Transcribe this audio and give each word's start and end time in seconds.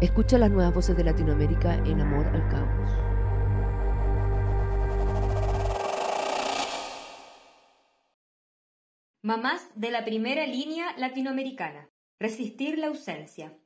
Escucha 0.00 0.38
las 0.38 0.50
nuevas 0.50 0.72
voces 0.72 0.96
de 0.96 1.04
Latinoamérica 1.04 1.74
en 1.74 2.00
Amor 2.00 2.26
al 2.28 2.48
Caos. 2.48 2.90
Mamás 9.22 9.68
de 9.74 9.90
la 9.90 10.06
primera 10.06 10.46
línea 10.46 10.96
latinoamericana. 10.96 11.90
Resistir 12.18 12.78
la 12.78 12.86
ausencia. 12.86 13.58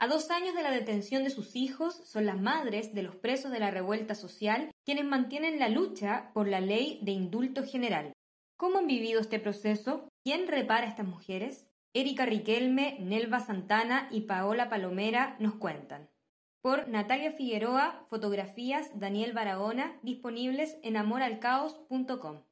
A 0.00 0.08
dos 0.08 0.32
años 0.32 0.56
de 0.56 0.64
la 0.64 0.72
detención 0.72 1.22
de 1.22 1.30
sus 1.30 1.54
hijos, 1.54 1.94
son 1.94 2.26
las 2.26 2.40
madres 2.40 2.92
de 2.92 3.04
los 3.04 3.14
presos 3.14 3.52
de 3.52 3.60
la 3.60 3.70
revuelta 3.70 4.16
social 4.16 4.72
quienes 4.84 5.04
mantienen 5.04 5.60
la 5.60 5.68
lucha 5.68 6.32
por 6.34 6.48
la 6.48 6.60
ley 6.60 6.98
de 7.04 7.12
indulto 7.12 7.62
general. 7.62 8.12
¿Cómo 8.56 8.78
han 8.78 8.88
vivido 8.88 9.20
este 9.20 9.38
proceso? 9.38 10.08
¿Quién 10.24 10.48
repara 10.48 10.86
a 10.86 10.90
estas 10.90 11.06
mujeres? 11.06 11.67
Erika 11.94 12.26
Riquelme, 12.26 12.98
Nelva 13.00 13.40
Santana 13.40 14.08
y 14.10 14.22
Paola 14.22 14.68
Palomera 14.68 15.36
nos 15.40 15.54
cuentan. 15.54 16.10
Por 16.60 16.86
Natalia 16.88 17.32
Figueroa, 17.32 18.04
fotografías 18.10 18.90
Daniel 18.98 19.32
Barahona, 19.32 19.98
disponibles 20.02 20.76
en 20.82 20.98
amoralcaos.com. 20.98 22.42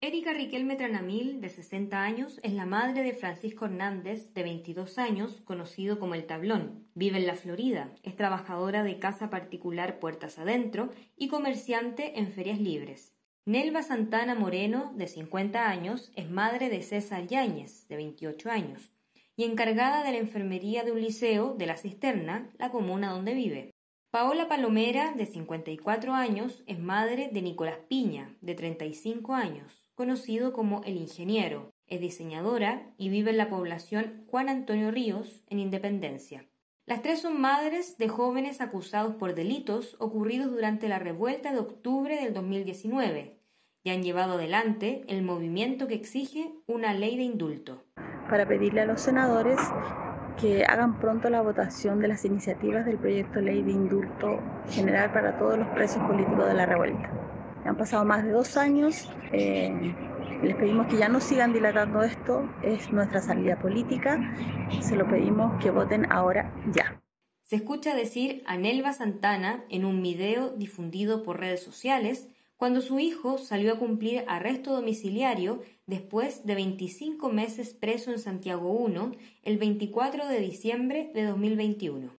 Erika 0.00 0.32
Riquelme 0.32 0.76
Tranamil, 0.76 1.40
de 1.40 1.48
60 1.48 2.02
años, 2.02 2.40
es 2.42 2.52
la 2.52 2.66
madre 2.66 3.02
de 3.04 3.14
Francisco 3.14 3.66
Hernández, 3.66 4.34
de 4.34 4.42
22 4.42 4.98
años, 4.98 5.40
conocido 5.42 5.98
como 5.98 6.14
El 6.14 6.26
Tablón. 6.26 6.88
Vive 6.94 7.18
en 7.18 7.26
la 7.26 7.36
Florida, 7.36 7.94
es 8.02 8.16
trabajadora 8.16 8.82
de 8.82 8.98
casa 8.98 9.30
particular 9.30 10.00
Puertas 10.00 10.38
Adentro 10.38 10.90
y 11.16 11.28
comerciante 11.28 12.18
en 12.18 12.32
ferias 12.32 12.58
libres. 12.58 13.13
Nelva 13.46 13.82
Santana 13.82 14.34
Moreno, 14.34 14.92
de 14.96 15.06
50 15.06 15.68
años, 15.68 16.10
es 16.16 16.30
madre 16.30 16.70
de 16.70 16.82
César 16.82 17.26
Yáñez, 17.26 17.86
de 17.88 17.96
28 17.96 18.50
años, 18.50 18.92
y 19.36 19.44
encargada 19.44 20.02
de 20.02 20.12
la 20.12 20.18
enfermería 20.18 20.82
de 20.84 20.92
un 20.92 21.00
liceo 21.00 21.54
de 21.54 21.66
La 21.66 21.76
Cisterna, 21.76 22.48
la 22.58 22.70
comuna 22.70 23.10
donde 23.10 23.34
vive. 23.34 23.70
Paola 24.10 24.48
Palomera, 24.48 25.12
de 25.12 25.26
54 25.26 26.14
años, 26.14 26.62
es 26.66 26.78
madre 26.78 27.28
de 27.32 27.42
Nicolás 27.42 27.78
Piña, 27.88 28.34
de 28.40 28.54
35 28.54 29.34
años 29.34 29.84
conocido 29.94 30.52
como 30.52 30.82
El 30.84 30.96
Ingeniero. 30.96 31.72
Es 31.86 32.00
diseñadora 32.00 32.92
y 32.98 33.08
vive 33.08 33.30
en 33.30 33.36
la 33.36 33.48
población 33.48 34.24
Juan 34.28 34.48
Antonio 34.48 34.90
Ríos, 34.90 35.44
en 35.48 35.60
Independencia. 35.60 36.46
Las 36.86 37.00
tres 37.00 37.22
son 37.22 37.40
madres 37.40 37.96
de 37.96 38.08
jóvenes 38.10 38.60
acusados 38.60 39.14
por 39.14 39.34
delitos 39.34 39.96
ocurridos 40.00 40.50
durante 40.50 40.86
la 40.86 40.98
revuelta 40.98 41.50
de 41.50 41.58
octubre 41.58 42.14
del 42.14 42.34
2019 42.34 43.40
y 43.84 43.90
han 43.90 44.02
llevado 44.02 44.34
adelante 44.34 45.02
el 45.08 45.22
movimiento 45.22 45.88
que 45.88 45.94
exige 45.94 46.52
una 46.66 46.92
ley 46.92 47.16
de 47.16 47.22
indulto. 47.22 47.84
Para 48.28 48.46
pedirle 48.46 48.82
a 48.82 48.84
los 48.84 49.00
senadores 49.00 49.58
que 50.38 50.66
hagan 50.66 51.00
pronto 51.00 51.30
la 51.30 51.40
votación 51.40 52.00
de 52.00 52.08
las 52.08 52.26
iniciativas 52.26 52.84
del 52.84 52.98
proyecto 52.98 53.40
ley 53.40 53.62
de 53.62 53.70
indulto 53.70 54.40
general 54.68 55.10
para 55.10 55.38
todos 55.38 55.56
los 55.56 55.68
presos 55.68 56.02
políticos 56.02 56.46
de 56.46 56.54
la 56.54 56.66
revuelta. 56.66 57.10
Han 57.64 57.78
pasado 57.78 58.04
más 58.04 58.24
de 58.24 58.30
dos 58.30 58.58
años. 58.58 59.10
Eh, 59.32 59.94
les 60.42 60.56
pedimos 60.56 60.86
que 60.86 60.96
ya 60.96 61.08
no 61.08 61.20
sigan 61.20 61.52
dilatando 61.52 62.02
esto. 62.02 62.48
Es 62.62 62.92
nuestra 62.92 63.20
salida 63.20 63.58
política. 63.58 64.34
Se 64.80 64.96
lo 64.96 65.08
pedimos 65.08 65.62
que 65.62 65.70
voten 65.70 66.10
ahora 66.10 66.54
ya. 66.72 67.00
Se 67.44 67.56
escucha 67.56 67.94
decir 67.94 68.42
a 68.46 68.56
Nelva 68.56 68.92
Santana 68.92 69.64
en 69.68 69.84
un 69.84 70.02
video 70.02 70.50
difundido 70.50 71.22
por 71.22 71.40
redes 71.40 71.62
sociales 71.62 72.28
cuando 72.56 72.80
su 72.80 72.98
hijo 72.98 73.36
salió 73.38 73.74
a 73.74 73.78
cumplir 73.78 74.24
arresto 74.26 74.72
domiciliario 74.72 75.62
después 75.86 76.46
de 76.46 76.54
25 76.54 77.28
meses 77.28 77.74
preso 77.74 78.10
en 78.10 78.18
Santiago 78.18 78.70
1 78.70 79.12
el 79.42 79.58
24 79.58 80.26
de 80.26 80.40
diciembre 80.40 81.10
de 81.14 81.24
2021. 81.24 82.16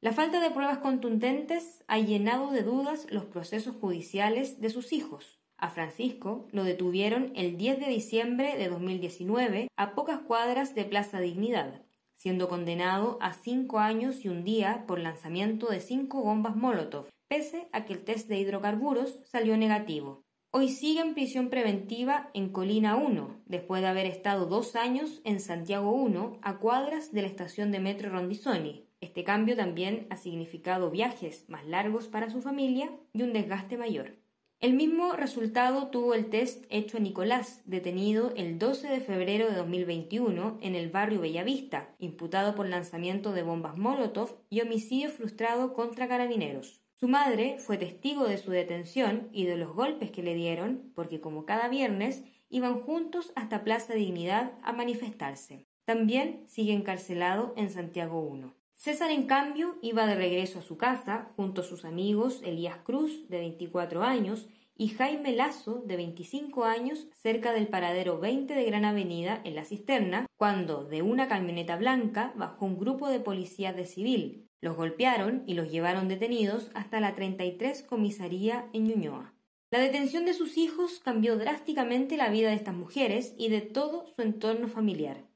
La 0.00 0.12
falta 0.12 0.40
de 0.40 0.50
pruebas 0.50 0.78
contundentes 0.78 1.84
ha 1.86 1.98
llenado 1.98 2.50
de 2.50 2.62
dudas 2.62 3.06
los 3.10 3.24
procesos 3.24 3.76
judiciales 3.76 4.60
de 4.60 4.70
sus 4.70 4.92
hijos. 4.92 5.38
A 5.58 5.70
Francisco 5.70 6.46
lo 6.52 6.62
detuvieron 6.64 7.32
el 7.34 7.56
10 7.56 7.80
de 7.80 7.88
diciembre 7.88 8.56
de 8.56 8.68
2019 8.68 9.68
a 9.76 9.94
pocas 9.94 10.20
cuadras 10.20 10.74
de 10.76 10.84
Plaza 10.84 11.20
Dignidad, 11.20 11.82
siendo 12.16 12.48
condenado 12.48 13.18
a 13.20 13.32
cinco 13.32 13.80
años 13.80 14.24
y 14.24 14.28
un 14.28 14.44
día 14.44 14.84
por 14.86 15.00
lanzamiento 15.00 15.66
de 15.66 15.80
cinco 15.80 16.22
bombas 16.22 16.56
Molotov, 16.56 17.08
pese 17.28 17.68
a 17.72 17.84
que 17.84 17.94
el 17.94 18.04
test 18.04 18.28
de 18.28 18.38
hidrocarburos 18.38 19.18
salió 19.24 19.56
negativo. 19.56 20.22
Hoy 20.50 20.68
sigue 20.68 21.00
en 21.00 21.14
prisión 21.14 21.50
preventiva 21.50 22.30
en 22.34 22.50
Colina 22.50 22.96
1, 22.96 23.42
después 23.44 23.82
de 23.82 23.88
haber 23.88 24.06
estado 24.06 24.46
dos 24.46 24.76
años 24.76 25.20
en 25.24 25.40
Santiago 25.40 25.90
1, 25.92 26.38
a 26.40 26.58
cuadras 26.58 27.12
de 27.12 27.22
la 27.22 27.28
estación 27.28 27.70
de 27.72 27.80
metro 27.80 28.10
Rondizoni, 28.10 28.88
este 29.00 29.22
cambio 29.22 29.54
también 29.54 30.08
ha 30.10 30.16
significado 30.16 30.90
viajes 30.90 31.44
más 31.48 31.64
largos 31.66 32.08
para 32.08 32.30
su 32.30 32.42
familia 32.42 32.90
y 33.12 33.22
un 33.22 33.32
desgaste 33.32 33.76
mayor. 33.76 34.16
El 34.60 34.72
mismo 34.72 35.12
resultado 35.12 35.86
tuvo 35.86 36.14
el 36.14 36.30
test 36.30 36.64
hecho 36.68 36.96
a 36.96 37.00
Nicolás, 37.00 37.62
detenido 37.64 38.32
el 38.34 38.58
12 38.58 38.88
de 38.88 38.98
febrero 38.98 39.48
de 39.48 39.54
2021 39.54 40.58
en 40.60 40.74
el 40.74 40.90
barrio 40.90 41.20
Bellavista, 41.20 41.94
imputado 42.00 42.56
por 42.56 42.68
lanzamiento 42.68 43.30
de 43.30 43.44
bombas 43.44 43.76
Molotov 43.76 44.36
y 44.50 44.60
homicidio 44.60 45.10
frustrado 45.10 45.74
contra 45.74 46.08
carabineros. 46.08 46.82
Su 46.94 47.06
madre 47.06 47.58
fue 47.60 47.76
testigo 47.76 48.26
de 48.26 48.36
su 48.36 48.50
detención 48.50 49.28
y 49.30 49.46
de 49.46 49.56
los 49.56 49.72
golpes 49.72 50.10
que 50.10 50.24
le 50.24 50.34
dieron, 50.34 50.90
porque 50.96 51.20
como 51.20 51.46
cada 51.46 51.68
viernes 51.68 52.24
iban 52.48 52.80
juntos 52.80 53.32
hasta 53.36 53.62
Plaza 53.62 53.94
Dignidad 53.94 54.54
a 54.64 54.72
manifestarse. 54.72 55.68
También 55.84 56.42
sigue 56.48 56.72
encarcelado 56.72 57.54
en 57.56 57.70
Santiago 57.70 58.20
1. 58.22 58.57
César, 58.78 59.10
en 59.10 59.26
cambio, 59.26 59.76
iba 59.82 60.06
de 60.06 60.14
regreso 60.14 60.60
a 60.60 60.62
su 60.62 60.76
casa 60.76 61.32
junto 61.34 61.62
a 61.62 61.64
sus 61.64 61.84
amigos 61.84 62.40
Elías 62.44 62.76
Cruz, 62.84 63.28
de 63.28 63.38
24 63.38 64.04
años, 64.04 64.46
y 64.76 64.90
Jaime 64.90 65.32
Lazo, 65.32 65.82
de 65.84 65.96
25 65.96 66.64
años, 66.64 67.08
cerca 67.12 67.52
del 67.52 67.66
paradero 67.66 68.20
20 68.20 68.54
de 68.54 68.64
Gran 68.64 68.84
Avenida, 68.84 69.40
en 69.42 69.56
la 69.56 69.64
cisterna, 69.64 70.26
cuando 70.36 70.84
de 70.84 71.02
una 71.02 71.26
camioneta 71.26 71.74
blanca 71.74 72.32
bajó 72.36 72.66
un 72.66 72.78
grupo 72.78 73.08
de 73.08 73.18
policías 73.18 73.74
de 73.74 73.84
civil. 73.84 74.48
Los 74.60 74.76
golpearon 74.76 75.42
y 75.44 75.54
los 75.54 75.72
llevaron 75.72 76.06
detenidos 76.06 76.70
hasta 76.74 77.00
la 77.00 77.16
33 77.16 77.82
comisaría 77.82 78.68
en 78.72 78.86
Ñuñoa. 78.86 79.34
La 79.72 79.80
detención 79.80 80.24
de 80.24 80.34
sus 80.34 80.56
hijos 80.56 81.00
cambió 81.00 81.36
drásticamente 81.36 82.16
la 82.16 82.30
vida 82.30 82.50
de 82.50 82.54
estas 82.54 82.76
mujeres 82.76 83.34
y 83.36 83.48
de 83.48 83.60
todo 83.60 84.06
su 84.06 84.22
entorno 84.22 84.68
familiar. 84.68 85.27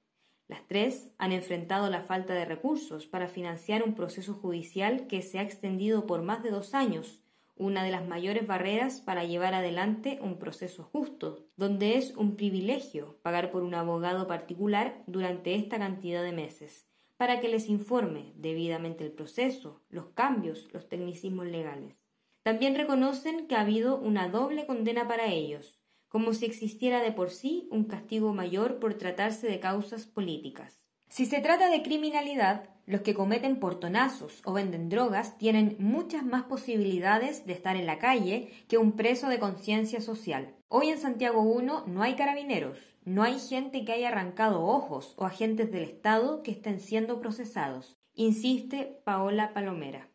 Las 0.52 0.68
tres 0.68 1.08
han 1.16 1.32
enfrentado 1.32 1.88
la 1.88 2.02
falta 2.02 2.34
de 2.34 2.44
recursos 2.44 3.06
para 3.06 3.26
financiar 3.26 3.82
un 3.82 3.94
proceso 3.94 4.34
judicial 4.34 5.06
que 5.06 5.22
se 5.22 5.38
ha 5.38 5.42
extendido 5.42 6.06
por 6.06 6.20
más 6.20 6.42
de 6.42 6.50
dos 6.50 6.74
años, 6.74 7.22
una 7.56 7.82
de 7.82 7.90
las 7.90 8.06
mayores 8.06 8.46
barreras 8.46 9.00
para 9.00 9.24
llevar 9.24 9.54
adelante 9.54 10.18
un 10.20 10.38
proceso 10.38 10.84
justo, 10.84 11.46
donde 11.56 11.96
es 11.96 12.14
un 12.16 12.36
privilegio 12.36 13.16
pagar 13.22 13.50
por 13.50 13.62
un 13.62 13.74
abogado 13.74 14.26
particular 14.26 15.02
durante 15.06 15.54
esta 15.54 15.78
cantidad 15.78 16.22
de 16.22 16.32
meses, 16.32 16.86
para 17.16 17.40
que 17.40 17.48
les 17.48 17.70
informe 17.70 18.34
debidamente 18.36 19.04
el 19.04 19.12
proceso, 19.12 19.80
los 19.88 20.08
cambios, 20.08 20.68
los 20.74 20.86
tecnicismos 20.86 21.46
legales. 21.46 21.96
También 22.42 22.74
reconocen 22.74 23.46
que 23.46 23.54
ha 23.54 23.62
habido 23.62 23.96
una 23.96 24.28
doble 24.28 24.66
condena 24.66 25.08
para 25.08 25.28
ellos, 25.28 25.81
como 26.12 26.34
si 26.34 26.44
existiera 26.44 27.00
de 27.00 27.10
por 27.10 27.30
sí 27.30 27.66
un 27.70 27.84
castigo 27.84 28.34
mayor 28.34 28.78
por 28.78 28.92
tratarse 28.94 29.46
de 29.46 29.60
causas 29.60 30.04
políticas. 30.04 30.84
Si 31.08 31.24
se 31.24 31.40
trata 31.40 31.70
de 31.70 31.82
criminalidad, 31.82 32.68
los 32.84 33.00
que 33.00 33.14
cometen 33.14 33.58
portonazos 33.58 34.42
o 34.44 34.52
venden 34.52 34.90
drogas 34.90 35.38
tienen 35.38 35.74
muchas 35.78 36.22
más 36.22 36.42
posibilidades 36.42 37.46
de 37.46 37.54
estar 37.54 37.76
en 37.76 37.86
la 37.86 37.98
calle 37.98 38.50
que 38.68 38.76
un 38.76 38.92
preso 38.92 39.28
de 39.28 39.38
conciencia 39.38 40.02
social. 40.02 40.54
Hoy 40.68 40.90
en 40.90 40.98
Santiago 40.98 41.40
1 41.40 41.86
no 41.86 42.02
hay 42.02 42.14
carabineros, 42.14 42.78
no 43.06 43.22
hay 43.22 43.38
gente 43.38 43.86
que 43.86 43.92
haya 43.92 44.08
arrancado 44.08 44.66
ojos 44.66 45.14
o 45.16 45.24
agentes 45.24 45.72
del 45.72 45.84
Estado 45.84 46.42
que 46.42 46.50
estén 46.50 46.80
siendo 46.80 47.20
procesados, 47.20 47.96
insiste 48.12 49.00
Paola 49.04 49.54
Palomera. 49.54 50.10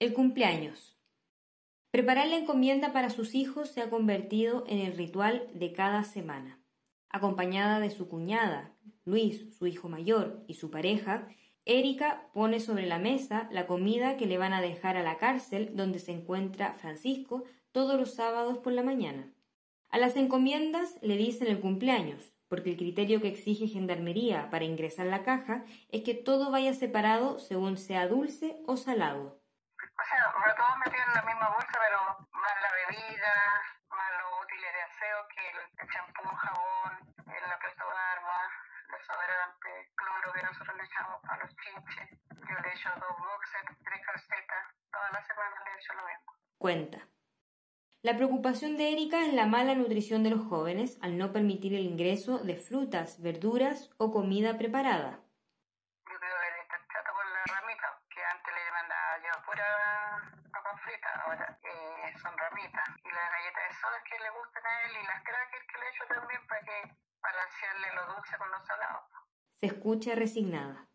El 0.00 0.12
cumpleaños. 0.12 0.97
Preparar 1.90 2.28
la 2.28 2.36
encomienda 2.36 2.92
para 2.92 3.08
sus 3.08 3.34
hijos 3.34 3.70
se 3.70 3.80
ha 3.80 3.88
convertido 3.88 4.64
en 4.68 4.78
el 4.78 4.96
ritual 4.96 5.48
de 5.54 5.72
cada 5.72 6.04
semana. 6.04 6.60
Acompañada 7.08 7.80
de 7.80 7.90
su 7.90 8.08
cuñada, 8.08 8.76
Luis, 9.06 9.56
su 9.56 9.66
hijo 9.66 9.88
mayor, 9.88 10.44
y 10.46 10.54
su 10.54 10.70
pareja, 10.70 11.28
Erika 11.64 12.28
pone 12.34 12.60
sobre 12.60 12.86
la 12.86 12.98
mesa 12.98 13.48
la 13.50 13.66
comida 13.66 14.18
que 14.18 14.26
le 14.26 14.36
van 14.36 14.52
a 14.52 14.60
dejar 14.60 14.98
a 14.98 15.02
la 15.02 15.16
cárcel 15.16 15.70
donde 15.74 15.98
se 15.98 16.12
encuentra 16.12 16.74
Francisco 16.74 17.44
todos 17.72 17.98
los 17.98 18.14
sábados 18.14 18.58
por 18.58 18.74
la 18.74 18.82
mañana. 18.82 19.32
A 19.88 19.96
las 19.98 20.16
encomiendas 20.16 20.98
le 21.00 21.16
dicen 21.16 21.48
el 21.48 21.60
cumpleaños, 21.60 22.34
porque 22.48 22.70
el 22.70 22.76
criterio 22.76 23.22
que 23.22 23.28
exige 23.28 23.66
Gendarmería 23.66 24.50
para 24.50 24.66
ingresar 24.66 25.06
la 25.06 25.22
caja 25.22 25.64
es 25.88 26.02
que 26.02 26.12
todo 26.12 26.50
vaya 26.50 26.74
separado 26.74 27.38
según 27.38 27.78
sea 27.78 28.08
dulce 28.08 28.60
o 28.66 28.76
salado. 28.76 29.40
O 29.98 30.04
sea, 30.06 30.54
todos 30.54 30.78
metidos 30.78 31.08
en 31.08 31.14
la 31.14 31.22
misma 31.22 31.48
bolsa, 31.50 31.76
pero 31.82 32.00
más 32.32 32.56
la 32.62 32.72
bebida, 32.72 33.34
más 33.90 34.10
los 34.18 34.30
útiles 34.42 34.70
de 34.72 34.82
aseo, 34.82 35.18
que 35.28 35.44
el 35.82 35.88
champú, 35.90 36.24
jabón, 36.24 36.92
la 37.26 37.58
de 37.58 37.84
barba, 37.84 38.38
desodorante, 38.90 39.70
cloro 39.94 40.32
que 40.32 40.42
nosotros 40.42 40.76
le 40.76 40.84
echamos 40.84 41.20
a 41.24 41.36
los 41.38 41.50
chinches. 41.56 42.08
Yo 42.30 42.54
le 42.60 42.72
hecho 42.72 42.90
dos 43.00 43.16
boxes, 43.18 43.62
tres 43.84 44.00
calcetas, 44.06 44.64
todas 44.90 45.12
las 45.12 45.26
semanas 45.26 45.58
le 45.64 45.70
he 45.72 45.78
hecho 45.78 45.94
lo 45.94 46.06
mismo. 46.06 46.32
Cuenta. 46.58 46.98
La 48.02 48.16
preocupación 48.16 48.76
de 48.76 48.92
Erika 48.92 49.26
es 49.26 49.32
la 49.34 49.46
mala 49.46 49.74
nutrición 49.74 50.22
de 50.22 50.30
los 50.30 50.46
jóvenes 50.46 50.98
al 51.02 51.18
no 51.18 51.32
permitir 51.32 51.74
el 51.74 51.82
ingreso 51.82 52.38
de 52.38 52.56
frutas, 52.56 53.20
verduras 53.20 53.90
o 53.98 54.12
comida 54.12 54.56
preparada. 54.56 55.18
Yo 56.06 56.18
creo 56.18 56.36
que 56.40 56.76
el 56.76 56.86
trato 56.86 57.12
con 57.12 57.26
la 57.32 57.44
ramita, 57.44 58.00
que 58.08 58.22
antes 58.24 58.54
le 58.54 58.72
mandaba 58.72 59.18
yo 59.18 59.44
pura 59.44 60.32
papa 60.52 60.76
frita, 60.84 61.17
ahora 61.28 61.58
eh, 61.62 62.18
son 62.20 62.36
ramitas. 62.36 62.88
Y 63.04 63.08
las 63.08 63.30
galletas 63.30 63.68
de 63.68 63.74
soda 63.74 64.02
que 64.04 64.18
le 64.18 64.30
gustan 64.30 64.66
a 64.66 64.82
él 64.82 64.92
y 65.02 65.06
las 65.06 65.22
crackers 65.22 65.66
que 65.66 65.78
le 65.78 65.88
echo 65.88 66.04
también 66.08 66.46
para 66.46 66.60
que 66.62 66.96
balancearle 67.20 67.94
lo 67.94 68.14
dulce 68.14 68.38
con 68.38 68.50
lo 68.50 68.60
salado. 68.64 69.00
Se 69.54 69.66
escucha 69.66 70.14
resignada. 70.14 70.88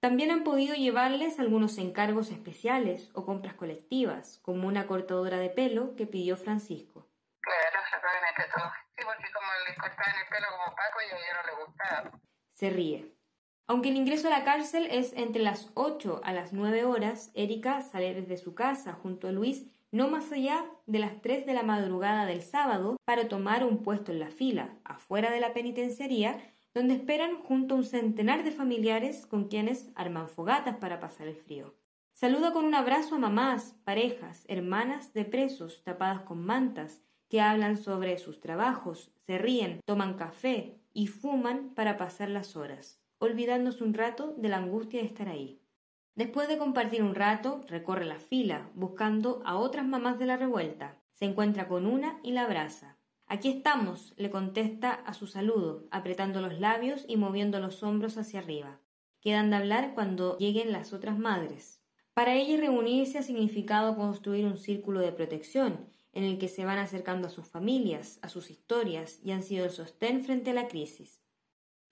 También 0.00 0.30
han 0.30 0.44
podido 0.44 0.74
llevarles 0.74 1.38
algunos 1.38 1.76
encargos 1.78 2.30
especiales 2.30 3.10
o 3.14 3.26
compras 3.26 3.54
colectivas, 3.54 4.38
como 4.42 4.66
una 4.66 4.86
cortadora 4.86 5.36
de 5.36 5.50
pelo 5.50 5.94
que 5.94 6.06
pidió 6.06 6.36
Francisco. 6.36 7.06
Claro, 7.40 7.80
se 7.90 8.48
todo. 8.48 8.72
Sí, 8.96 9.04
porque 9.04 9.32
como 9.32 9.46
le 9.68 9.76
cortaban 9.76 10.20
el 10.20 10.28
pelo 10.28 10.46
como 10.52 10.74
Paco, 10.74 11.00
y 11.02 11.10
a 11.12 11.16
ella 11.16 11.42
no 11.42 11.46
le 11.46 11.64
gustaba. 11.64 12.20
Se 12.54 12.70
ríe. 12.70 13.19
Aunque 13.70 13.90
el 13.90 13.96
ingreso 13.96 14.26
a 14.26 14.30
la 14.30 14.42
cárcel 14.42 14.88
es 14.90 15.12
entre 15.12 15.40
las 15.44 15.70
8 15.74 16.22
a 16.24 16.32
las 16.32 16.52
9 16.52 16.84
horas, 16.84 17.30
Erika 17.34 17.82
sale 17.82 18.12
desde 18.14 18.36
su 18.36 18.52
casa 18.52 18.94
junto 18.94 19.28
a 19.28 19.30
Luis 19.30 19.68
no 19.92 20.08
más 20.08 20.32
allá 20.32 20.64
de 20.88 20.98
las 20.98 21.22
3 21.22 21.46
de 21.46 21.54
la 21.54 21.62
madrugada 21.62 22.26
del 22.26 22.42
sábado 22.42 22.96
para 23.04 23.28
tomar 23.28 23.64
un 23.64 23.84
puesto 23.84 24.10
en 24.10 24.18
la 24.18 24.32
fila, 24.32 24.74
afuera 24.82 25.30
de 25.30 25.38
la 25.38 25.52
penitenciaría, 25.52 26.52
donde 26.74 26.94
esperan 26.94 27.36
junto 27.36 27.76
a 27.76 27.78
un 27.78 27.84
centenar 27.84 28.42
de 28.42 28.50
familiares 28.50 29.24
con 29.24 29.44
quienes 29.44 29.90
arman 29.94 30.28
fogatas 30.28 30.78
para 30.78 30.98
pasar 30.98 31.28
el 31.28 31.36
frío. 31.36 31.76
Saluda 32.12 32.52
con 32.52 32.64
un 32.64 32.74
abrazo 32.74 33.14
a 33.14 33.18
mamás, 33.18 33.76
parejas, 33.84 34.44
hermanas 34.48 35.12
de 35.12 35.24
presos 35.24 35.84
tapadas 35.84 36.22
con 36.22 36.44
mantas, 36.44 37.02
que 37.28 37.40
hablan 37.40 37.76
sobre 37.76 38.18
sus 38.18 38.40
trabajos, 38.40 39.12
se 39.20 39.38
ríen, 39.38 39.78
toman 39.84 40.14
café 40.14 40.80
y 40.92 41.06
fuman 41.06 41.70
para 41.76 41.96
pasar 41.96 42.30
las 42.30 42.56
horas, 42.56 42.99
olvidándose 43.20 43.84
un 43.84 43.94
rato 43.94 44.34
de 44.36 44.48
la 44.48 44.56
angustia 44.56 45.00
de 45.00 45.06
estar 45.06 45.28
ahí. 45.28 45.60
Después 46.16 46.48
de 46.48 46.58
compartir 46.58 47.02
un 47.02 47.14
rato, 47.14 47.60
recorre 47.68 48.04
la 48.04 48.18
fila, 48.18 48.70
buscando 48.74 49.42
a 49.44 49.56
otras 49.56 49.86
mamás 49.86 50.18
de 50.18 50.26
la 50.26 50.36
revuelta. 50.36 50.98
Se 51.12 51.26
encuentra 51.26 51.68
con 51.68 51.86
una 51.86 52.18
y 52.24 52.32
la 52.32 52.42
abraza. 52.42 52.96
Aquí 53.26 53.48
estamos, 53.48 54.14
le 54.16 54.30
contesta 54.30 54.90
a 54.92 55.14
su 55.14 55.26
saludo, 55.26 55.86
apretando 55.90 56.40
los 56.40 56.58
labios 56.58 57.04
y 57.06 57.16
moviendo 57.16 57.60
los 57.60 57.82
hombros 57.82 58.16
hacia 58.16 58.40
arriba. 58.40 58.80
Quedan 59.20 59.50
de 59.50 59.56
hablar 59.56 59.94
cuando 59.94 60.36
lleguen 60.38 60.72
las 60.72 60.92
otras 60.92 61.18
madres. 61.18 61.80
Para 62.14 62.34
ella 62.34 62.56
reunirse 62.56 63.18
ha 63.18 63.22
significado 63.22 63.94
construir 63.96 64.46
un 64.46 64.56
círculo 64.56 65.00
de 65.00 65.12
protección, 65.12 65.86
en 66.12 66.24
el 66.24 66.38
que 66.38 66.48
se 66.48 66.64
van 66.64 66.78
acercando 66.78 67.28
a 67.28 67.30
sus 67.30 67.46
familias, 67.46 68.18
a 68.22 68.28
sus 68.28 68.50
historias 68.50 69.20
y 69.22 69.30
han 69.30 69.42
sido 69.42 69.64
el 69.64 69.70
sostén 69.70 70.24
frente 70.24 70.50
a 70.50 70.54
la 70.54 70.68
crisis. 70.68 71.19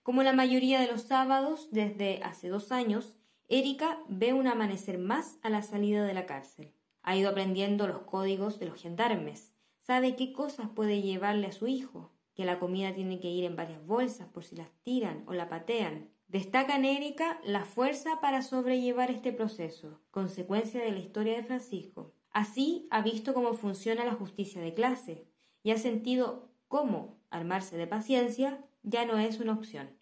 Como 0.03 0.23
la 0.23 0.33
mayoría 0.33 0.79
de 0.79 0.87
los 0.87 1.03
sábados, 1.03 1.69
desde 1.71 2.21
hace 2.23 2.49
dos 2.49 2.71
años, 2.71 3.17
Erika 3.47 3.99
ve 4.07 4.33
un 4.33 4.47
amanecer 4.47 4.97
más 4.97 5.39
a 5.41 5.49
la 5.49 5.61
salida 5.61 6.03
de 6.05 6.13
la 6.13 6.25
cárcel. 6.25 6.73
Ha 7.01 7.15
ido 7.15 7.29
aprendiendo 7.29 7.87
los 7.87 7.99
códigos 8.03 8.59
de 8.59 8.67
los 8.67 8.81
gendarmes, 8.81 9.53
sabe 9.79 10.15
qué 10.15 10.31
cosas 10.31 10.69
puede 10.69 11.01
llevarle 11.01 11.47
a 11.47 11.51
su 11.51 11.67
hijo, 11.67 12.13
que 12.35 12.45
la 12.45 12.59
comida 12.59 12.93
tiene 12.93 13.19
que 13.19 13.29
ir 13.29 13.43
en 13.43 13.55
varias 13.55 13.85
bolsas 13.85 14.27
por 14.27 14.43
si 14.43 14.55
las 14.55 14.69
tiran 14.83 15.23
o 15.27 15.33
la 15.33 15.49
patean. 15.49 16.09
Destaca 16.27 16.75
en 16.75 16.85
Erika 16.85 17.41
la 17.43 17.65
fuerza 17.65 18.21
para 18.21 18.43
sobrellevar 18.43 19.09
este 19.09 19.33
proceso, 19.33 19.99
consecuencia 20.11 20.81
de 20.81 20.91
la 20.91 20.99
historia 20.99 21.35
de 21.35 21.43
Francisco. 21.43 22.13
Así 22.31 22.87
ha 22.91 23.01
visto 23.01 23.33
cómo 23.33 23.53
funciona 23.55 24.05
la 24.05 24.13
justicia 24.13 24.61
de 24.61 24.75
clase 24.75 25.27
y 25.63 25.71
ha 25.71 25.77
sentido 25.77 26.51
cómo 26.67 27.19
armarse 27.31 27.75
de 27.75 27.87
paciencia 27.87 28.63
ya 28.83 29.05
no 29.05 29.17
es 29.17 29.39
una 29.39 29.53
opción. 29.53 29.97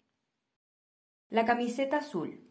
La 1.30 1.44
camiseta 1.44 1.98
azul. 1.98 2.48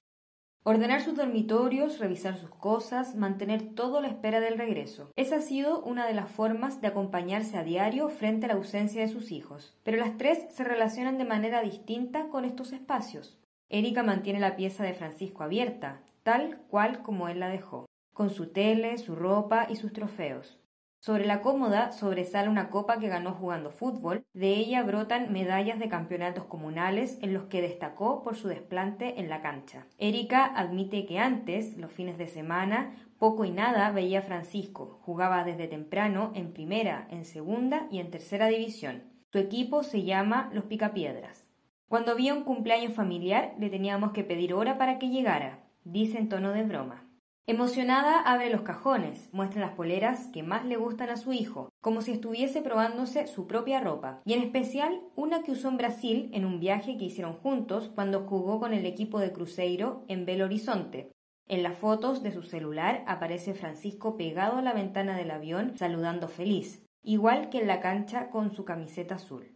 Ordenar 0.64 1.02
sus 1.02 1.16
dormitorios, 1.16 1.98
revisar 2.00 2.38
sus 2.38 2.50
cosas, 2.50 3.16
mantener 3.16 3.74
todo 3.74 4.00
a 4.00 4.02
la 4.02 4.10
espera 4.10 4.42
del 4.42 4.58
regreso. 4.58 5.12
Esa 5.16 5.38
ha 5.38 5.42
sido 5.42 5.82
una 5.82 6.06
de 6.06 6.14
las 6.14 6.30
formas 6.30 6.82
de 6.82 6.88
acompañarse 6.88 7.58
a 7.58 7.64
diario 7.64 8.10
frente 8.10 8.46
a 8.46 8.50
la 8.50 8.56
ausencia 8.56 9.02
de 9.02 9.08
sus 9.08 9.32
hijos. 9.32 9.78
Pero 9.84 9.98
las 9.98 10.18
tres 10.18 10.46
se 10.50 10.66
relacionan 10.66 11.18
de 11.18 11.26
manera 11.26 11.62
distinta 11.62 12.28
con 12.28 12.44
estos 12.44 12.74
espacios. 12.74 13.40
Erika 13.70 14.04
mantiene 14.04 14.40
la 14.40 14.58
pieza 14.58 14.84
de 14.84 14.94
Francisco 14.94 15.44
abierta, 15.44 16.04
tal 16.24 16.58
cual 16.68 17.02
como 17.02 17.30
él 17.30 17.40
la 17.40 17.48
dejó, 17.48 17.86
con 18.14 18.30
su 18.30 18.52
tele, 18.52 18.98
su 18.98 19.16
ropa 19.16 19.68
y 19.70 19.78
sus 19.78 19.94
trofeos. 19.94 20.60
Sobre 21.08 21.26
la 21.26 21.40
cómoda 21.40 21.94
sobresale 21.94 22.50
una 22.50 22.70
copa 22.70 23.00
que 23.00 23.08
ganó 23.08 23.32
jugando 23.32 23.72
fútbol, 23.72 24.26
de 24.34 24.56
ella 24.56 24.84
brotan 24.84 25.32
medallas 25.32 25.80
de 25.80 25.88
campeonatos 25.88 26.44
comunales 26.44 27.18
en 27.22 27.34
los 27.34 27.46
que 27.46 27.62
destacó 27.62 28.24
por 28.24 28.36
su 28.36 28.50
desplante 28.50 29.18
en 29.18 29.30
la 29.30 29.42
cancha. 29.42 29.88
Erika 30.00 30.44
admite 30.44 31.06
que 31.06 31.18
antes, 31.18 31.78
los 31.78 31.94
fines 31.94 32.18
de 32.18 32.28
semana, 32.28 32.94
poco 33.20 33.46
y 33.46 33.52
nada 33.52 33.90
veía 33.92 34.20
a 34.20 34.24
Francisco, 34.24 35.00
jugaba 35.02 35.46
desde 35.46 35.70
temprano 35.70 36.34
en 36.36 36.52
primera, 36.52 37.08
en 37.10 37.24
segunda 37.24 37.88
y 37.90 38.00
en 38.00 38.12
tercera 38.12 38.48
división. 38.48 39.04
Su 39.32 39.38
equipo 39.38 39.84
se 39.84 40.04
llama 40.04 40.50
Los 40.52 40.66
Picapiedras. 40.66 41.48
Cuando 41.88 42.12
había 42.12 42.34
un 42.34 42.44
cumpleaños 42.44 42.92
familiar 42.92 43.56
le 43.58 43.70
teníamos 43.70 44.12
que 44.12 44.26
pedir 44.26 44.54
hora 44.54 44.78
para 44.78 45.00
que 45.00 45.08
llegara, 45.08 45.60
dice 45.86 46.18
en 46.18 46.28
tono 46.28 46.52
de 46.52 46.64
broma. 46.64 47.07
Emocionada 47.50 48.20
abre 48.20 48.50
los 48.50 48.64
cajones, 48.64 49.30
muestra 49.32 49.62
las 49.62 49.74
poleras 49.74 50.28
que 50.34 50.44
más 50.44 50.66
le 50.66 50.76
gustan 50.76 51.10
a 51.10 51.16
su 51.16 51.32
hijo, 51.32 51.70
como 51.82 52.02
si 52.02 52.12
estuviese 52.12 52.62
probándose 52.62 53.26
su 53.28 53.48
propia 53.48 53.80
ropa, 53.80 54.22
y 54.26 54.34
en 54.34 54.42
especial 54.42 55.00
una 55.16 55.44
que 55.44 55.54
usó 55.54 55.70
en 55.70 55.78
Brasil 55.78 56.30
en 56.34 56.44
un 56.44 56.60
viaje 56.60 56.98
que 56.98 57.06
hicieron 57.06 57.36
juntos 57.36 57.90
cuando 57.96 58.28
jugó 58.28 58.60
con 58.60 58.74
el 58.74 58.86
equipo 58.86 59.20
de 59.20 59.32
Cruzeiro 59.32 60.04
en 60.10 60.26
Belo 60.26 60.44
Horizonte. 60.44 61.14
En 61.48 61.64
las 61.64 61.78
fotos 61.78 62.22
de 62.22 62.34
su 62.34 62.44
celular 62.44 63.06
aparece 63.08 63.54
Francisco 63.54 64.18
pegado 64.18 64.58
a 64.58 64.62
la 64.62 64.74
ventana 64.74 65.16
del 65.16 65.32
avión 65.32 65.78
saludando 65.78 66.28
feliz, 66.28 66.84
igual 67.02 67.50
que 67.50 67.62
en 67.62 67.68
la 67.68 67.80
cancha 67.80 68.30
con 68.30 68.52
su 68.52 68.66
camiseta 68.66 69.16
azul. 69.16 69.56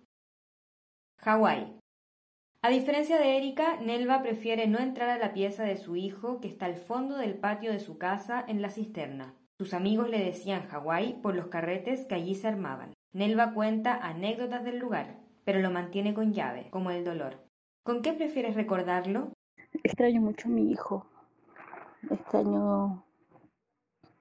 Hawái. 1.18 1.81
A 2.64 2.70
diferencia 2.70 3.18
de 3.18 3.38
Erika, 3.38 3.78
Nelva 3.78 4.22
prefiere 4.22 4.68
no 4.68 4.78
entrar 4.78 5.10
a 5.10 5.18
la 5.18 5.34
pieza 5.34 5.64
de 5.64 5.78
su 5.78 5.96
hijo 5.96 6.40
que 6.40 6.48
está 6.48 6.68
al 6.68 6.76
fondo 6.76 7.18
del 7.18 7.34
patio 7.34 7.72
de 7.72 7.80
su 7.80 7.98
casa 7.98 8.46
en 8.48 8.62
la 8.62 8.70
cisterna. 8.70 9.34
Sus 9.58 9.74
amigos 9.74 10.12
le 10.12 10.24
decían 10.24 10.68
Hawái 10.68 11.22
por 11.24 11.34
los 11.34 11.48
carretes 11.48 12.06
que 12.06 12.14
allí 12.14 12.36
se 12.36 12.48
armaban. 12.48 12.94
Nelva 13.14 13.56
cuenta 13.56 13.96
anécdotas 13.96 14.64
del 14.64 14.78
lugar, 14.78 15.18
pero 15.44 15.60
lo 15.60 15.72
mantiene 15.72 16.14
con 16.14 16.34
llave, 16.34 16.70
como 16.70 16.92
el 16.92 17.04
dolor. 17.04 17.44
¿Con 17.82 18.04
qué 18.04 18.14
prefieres 18.14 18.54
recordarlo? 18.54 19.34
Extraño 19.82 20.22
mucho 20.22 20.48
a 20.48 20.52
mi 20.52 20.72
hijo. 20.72 21.08
Extraño 22.12 23.04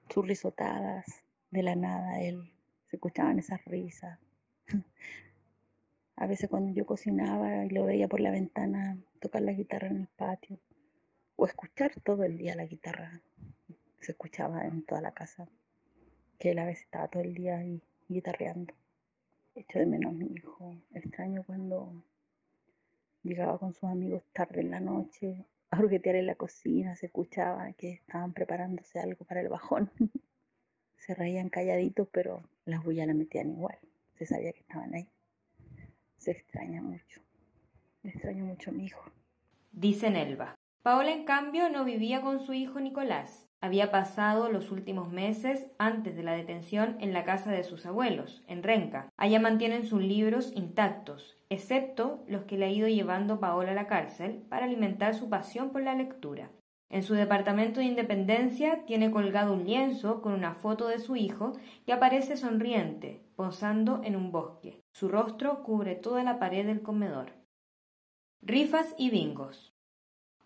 sus 0.09 0.27
risotadas 0.27 1.05
de 1.51 1.61
la 1.61 1.75
nada, 1.75 2.19
él. 2.21 2.51
Se 2.87 2.95
escuchaban 2.95 3.37
esas 3.37 3.63
risas. 3.65 4.17
A 6.21 6.27
veces 6.27 6.51
cuando 6.51 6.71
yo 6.71 6.85
cocinaba 6.85 7.65
y 7.65 7.69
lo 7.69 7.83
veía 7.83 8.07
por 8.07 8.19
la 8.19 8.29
ventana 8.29 8.95
tocar 9.19 9.41
la 9.41 9.53
guitarra 9.53 9.87
en 9.87 10.01
el 10.01 10.07
patio 10.07 10.59
o 11.35 11.47
escuchar 11.47 11.99
todo 12.01 12.23
el 12.23 12.37
día 12.37 12.53
la 12.53 12.67
guitarra, 12.67 13.23
se 13.99 14.11
escuchaba 14.11 14.67
en 14.67 14.85
toda 14.85 15.01
la 15.01 15.15
casa, 15.15 15.49
que 16.37 16.51
él 16.51 16.59
a 16.59 16.65
veces 16.65 16.83
estaba 16.83 17.07
todo 17.07 17.23
el 17.23 17.33
día 17.33 17.57
ahí 17.57 17.81
guitarreando. 18.07 18.71
Echo 19.55 19.79
de 19.79 19.87
menos 19.87 20.11
a 20.11 20.15
mi 20.15 20.27
hijo, 20.27 20.75
extraño 20.93 21.43
cuando 21.43 22.03
llegaba 23.23 23.57
con 23.57 23.73
sus 23.73 23.85
amigos 23.85 24.21
tarde 24.31 24.61
en 24.61 24.69
la 24.69 24.79
noche 24.79 25.47
a 25.71 25.79
orguetear 25.79 26.17
en 26.17 26.27
la 26.27 26.35
cocina, 26.35 26.95
se 26.95 27.07
escuchaba 27.07 27.73
que 27.73 27.93
estaban 27.93 28.33
preparándose 28.33 28.99
algo 28.99 29.25
para 29.25 29.41
el 29.41 29.49
bajón. 29.49 29.89
se 30.97 31.15
reían 31.15 31.49
calladitos, 31.49 32.07
pero 32.11 32.47
las 32.65 32.83
bullas 32.83 33.07
la 33.07 33.15
metían 33.15 33.49
igual, 33.49 33.79
se 34.13 34.27
sabía 34.27 34.53
que 34.53 34.59
estaban 34.59 34.93
ahí 34.93 35.09
se 36.21 36.31
extraña 36.31 36.83
mucho. 36.83 37.19
Me 38.03 38.11
extraño 38.11 38.45
mucho 38.45 38.69
a 38.69 38.73
mi 38.73 38.85
hijo. 38.85 39.03
Dice 39.71 40.11
Nelva. 40.11 40.55
Paola, 40.83 41.11
en 41.11 41.25
cambio, 41.25 41.69
no 41.69 41.83
vivía 41.83 42.21
con 42.21 42.39
su 42.39 42.53
hijo 42.53 42.79
Nicolás. 42.79 43.47
Había 43.59 43.91
pasado 43.91 44.51
los 44.51 44.71
últimos 44.71 45.11
meses 45.11 45.67
antes 45.79 46.15
de 46.15 46.23
la 46.23 46.33
detención 46.33 46.97
en 46.99 47.13
la 47.13 47.23
casa 47.23 47.51
de 47.51 47.63
sus 47.63 47.85
abuelos, 47.85 48.43
en 48.47 48.63
Renca. 48.63 49.09
Allá 49.17 49.39
mantienen 49.39 49.83
sus 49.83 50.01
libros 50.01 50.51
intactos, 50.55 51.39
excepto 51.49 52.23
los 52.27 52.43
que 52.43 52.57
le 52.57 52.65
ha 52.65 52.71
ido 52.71 52.87
llevando 52.87 53.39
Paola 53.39 53.71
a 53.71 53.75
la 53.75 53.87
cárcel 53.87 54.43
para 54.49 54.65
alimentar 54.65 55.15
su 55.15 55.29
pasión 55.29 55.71
por 55.71 55.83
la 55.83 55.95
lectura. 55.95 56.51
En 56.91 57.03
su 57.03 57.13
departamento 57.13 57.79
de 57.79 57.85
Independencia 57.85 58.83
tiene 58.85 59.11
colgado 59.11 59.53
un 59.53 59.63
lienzo 59.63 60.21
con 60.21 60.33
una 60.33 60.55
foto 60.55 60.89
de 60.89 60.99
su 60.99 61.15
hijo 61.15 61.53
que 61.85 61.93
aparece 61.93 62.35
sonriente, 62.35 63.23
posando 63.37 64.01
en 64.03 64.17
un 64.17 64.33
bosque. 64.33 64.81
Su 64.91 65.07
rostro 65.07 65.63
cubre 65.63 65.95
toda 65.95 66.21
la 66.23 66.37
pared 66.37 66.65
del 66.65 66.81
comedor. 66.81 67.31
Rifas 68.41 68.93
y 68.97 69.09
bingos. 69.09 69.73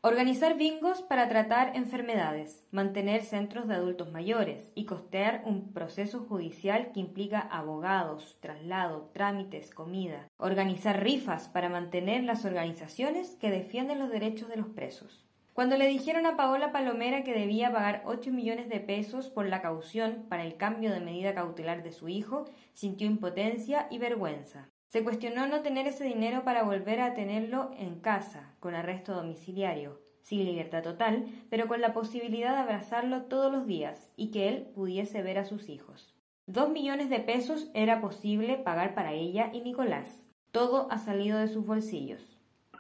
Organizar 0.02 0.56
bingos 0.56 1.02
para 1.02 1.28
tratar 1.30 1.76
enfermedades, 1.76 2.68
mantener 2.70 3.24
centros 3.24 3.68
de 3.68 3.74
adultos 3.74 4.12
mayores 4.12 4.72
y 4.76 4.86
costear 4.86 5.42
un 5.48 5.74
proceso 5.74 6.20
judicial 6.20 6.92
que 6.92 7.00
implica 7.00 7.40
abogados, 7.40 8.38
traslado, 8.40 9.10
trámites, 9.16 9.74
comida. 9.74 10.28
Organizar 10.38 11.02
rifas 11.02 11.48
para 11.48 11.70
mantener 11.70 12.24
las 12.24 12.46
organizaciones 12.46 13.36
que 13.42 13.50
defienden 13.50 13.98
los 13.98 14.12
derechos 14.12 14.48
de 14.48 14.58
los 14.58 14.68
presos. 14.68 15.25
Cuando 15.56 15.78
le 15.78 15.88
dijeron 15.88 16.26
a 16.26 16.36
Paola 16.36 16.74
Palomera 16.74 17.24
que 17.24 17.34
debía 17.34 17.72
pagar 17.72 18.02
8 18.04 18.30
millones 18.30 18.68
de 18.68 18.82
pesos 18.82 19.30
por 19.30 19.48
la 19.48 19.62
caución 19.62 20.26
para 20.28 20.44
el 20.44 20.58
cambio 20.58 20.92
de 20.92 21.00
medida 21.00 21.34
cautelar 21.34 21.82
de 21.82 21.94
su 21.94 22.10
hijo, 22.10 22.44
sintió 22.74 23.08
impotencia 23.08 23.88
y 23.90 23.98
vergüenza. 23.98 24.68
Se 24.90 25.02
cuestionó 25.02 25.48
no 25.48 25.62
tener 25.62 25.88
ese 25.88 26.04
dinero 26.04 26.44
para 26.44 26.64
volver 26.64 27.00
a 27.00 27.14
tenerlo 27.14 27.72
en 27.78 28.02
casa, 28.02 28.54
con 28.60 28.76
arresto 28.76 29.14
domiciliario, 29.14 30.02
sin 30.24 30.44
libertad 30.44 30.84
total, 30.84 31.26
pero 31.50 31.70
con 31.70 31.80
la 31.80 31.94
posibilidad 31.94 32.52
de 32.52 32.60
abrazarlo 32.60 33.22
todos 33.24 33.50
los 33.50 33.66
días 33.66 34.12
y 34.18 34.32
que 34.32 34.50
él 34.50 34.66
pudiese 34.76 35.22
ver 35.22 35.38
a 35.38 35.46
sus 35.46 35.70
hijos. 35.70 36.18
Dos 36.48 36.70
millones 36.70 37.10
de 37.10 37.22
pesos 37.22 37.72
era 37.74 38.02
posible 38.02 38.58
pagar 38.58 38.94
para 38.94 39.14
ella 39.14 39.52
y 39.54 39.62
Nicolás. 39.62 40.26
Todo 40.52 40.92
ha 40.92 40.98
salido 40.98 41.40
de 41.40 41.48
sus 41.48 41.66
bolsillos. 41.66 42.35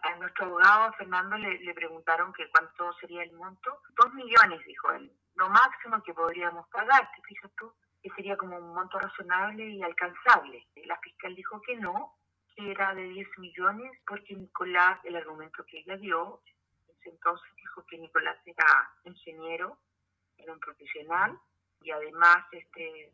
A 0.06 0.16
nuestro 0.18 0.46
abogado 0.46 0.94
Fernando 0.94 1.38
le, 1.38 1.74
preguntaron 1.74 2.32
que 2.34 2.50
cuánto 2.50 2.94
sería 2.94 3.24
el 3.24 3.34
monto. 3.34 3.82
Dos 3.98 4.14
millones, 4.14 4.64
dijo 4.66 4.92
él. 4.92 5.12
Lo 5.36 5.50
máximo 5.50 6.02
que 6.04 6.14
podríamos 6.14 6.68
pagar, 6.70 7.10
¿te 7.16 7.22
fijas 7.24 7.52
tú? 7.58 7.74
que 8.06 8.12
sería 8.12 8.38
como 8.38 8.56
un 8.56 8.76
monto 8.76 9.00
razonable 9.00 9.68
y 9.68 9.82
alcanzable. 9.82 10.68
La 10.86 10.96
fiscal 11.00 11.34
dijo 11.34 11.60
que 11.62 11.76
no, 11.78 12.14
que 12.56 12.70
era 12.70 12.94
de 12.94 13.02
10 13.02 13.28
millones, 13.40 14.00
porque 14.06 14.36
Nicolás, 14.36 15.00
el 15.06 15.16
argumento 15.16 15.66
que 15.66 15.80
ella 15.80 15.98
dio, 15.98 16.40
entonces 17.04 17.48
dijo 17.58 17.84
que 17.88 17.98
Nicolás 17.98 18.38
era 18.46 18.92
ingeniero, 19.06 19.80
era 20.38 20.54
un 20.54 20.60
profesional 20.60 21.36
y 21.82 21.90
además 21.90 22.46
este, 22.52 23.12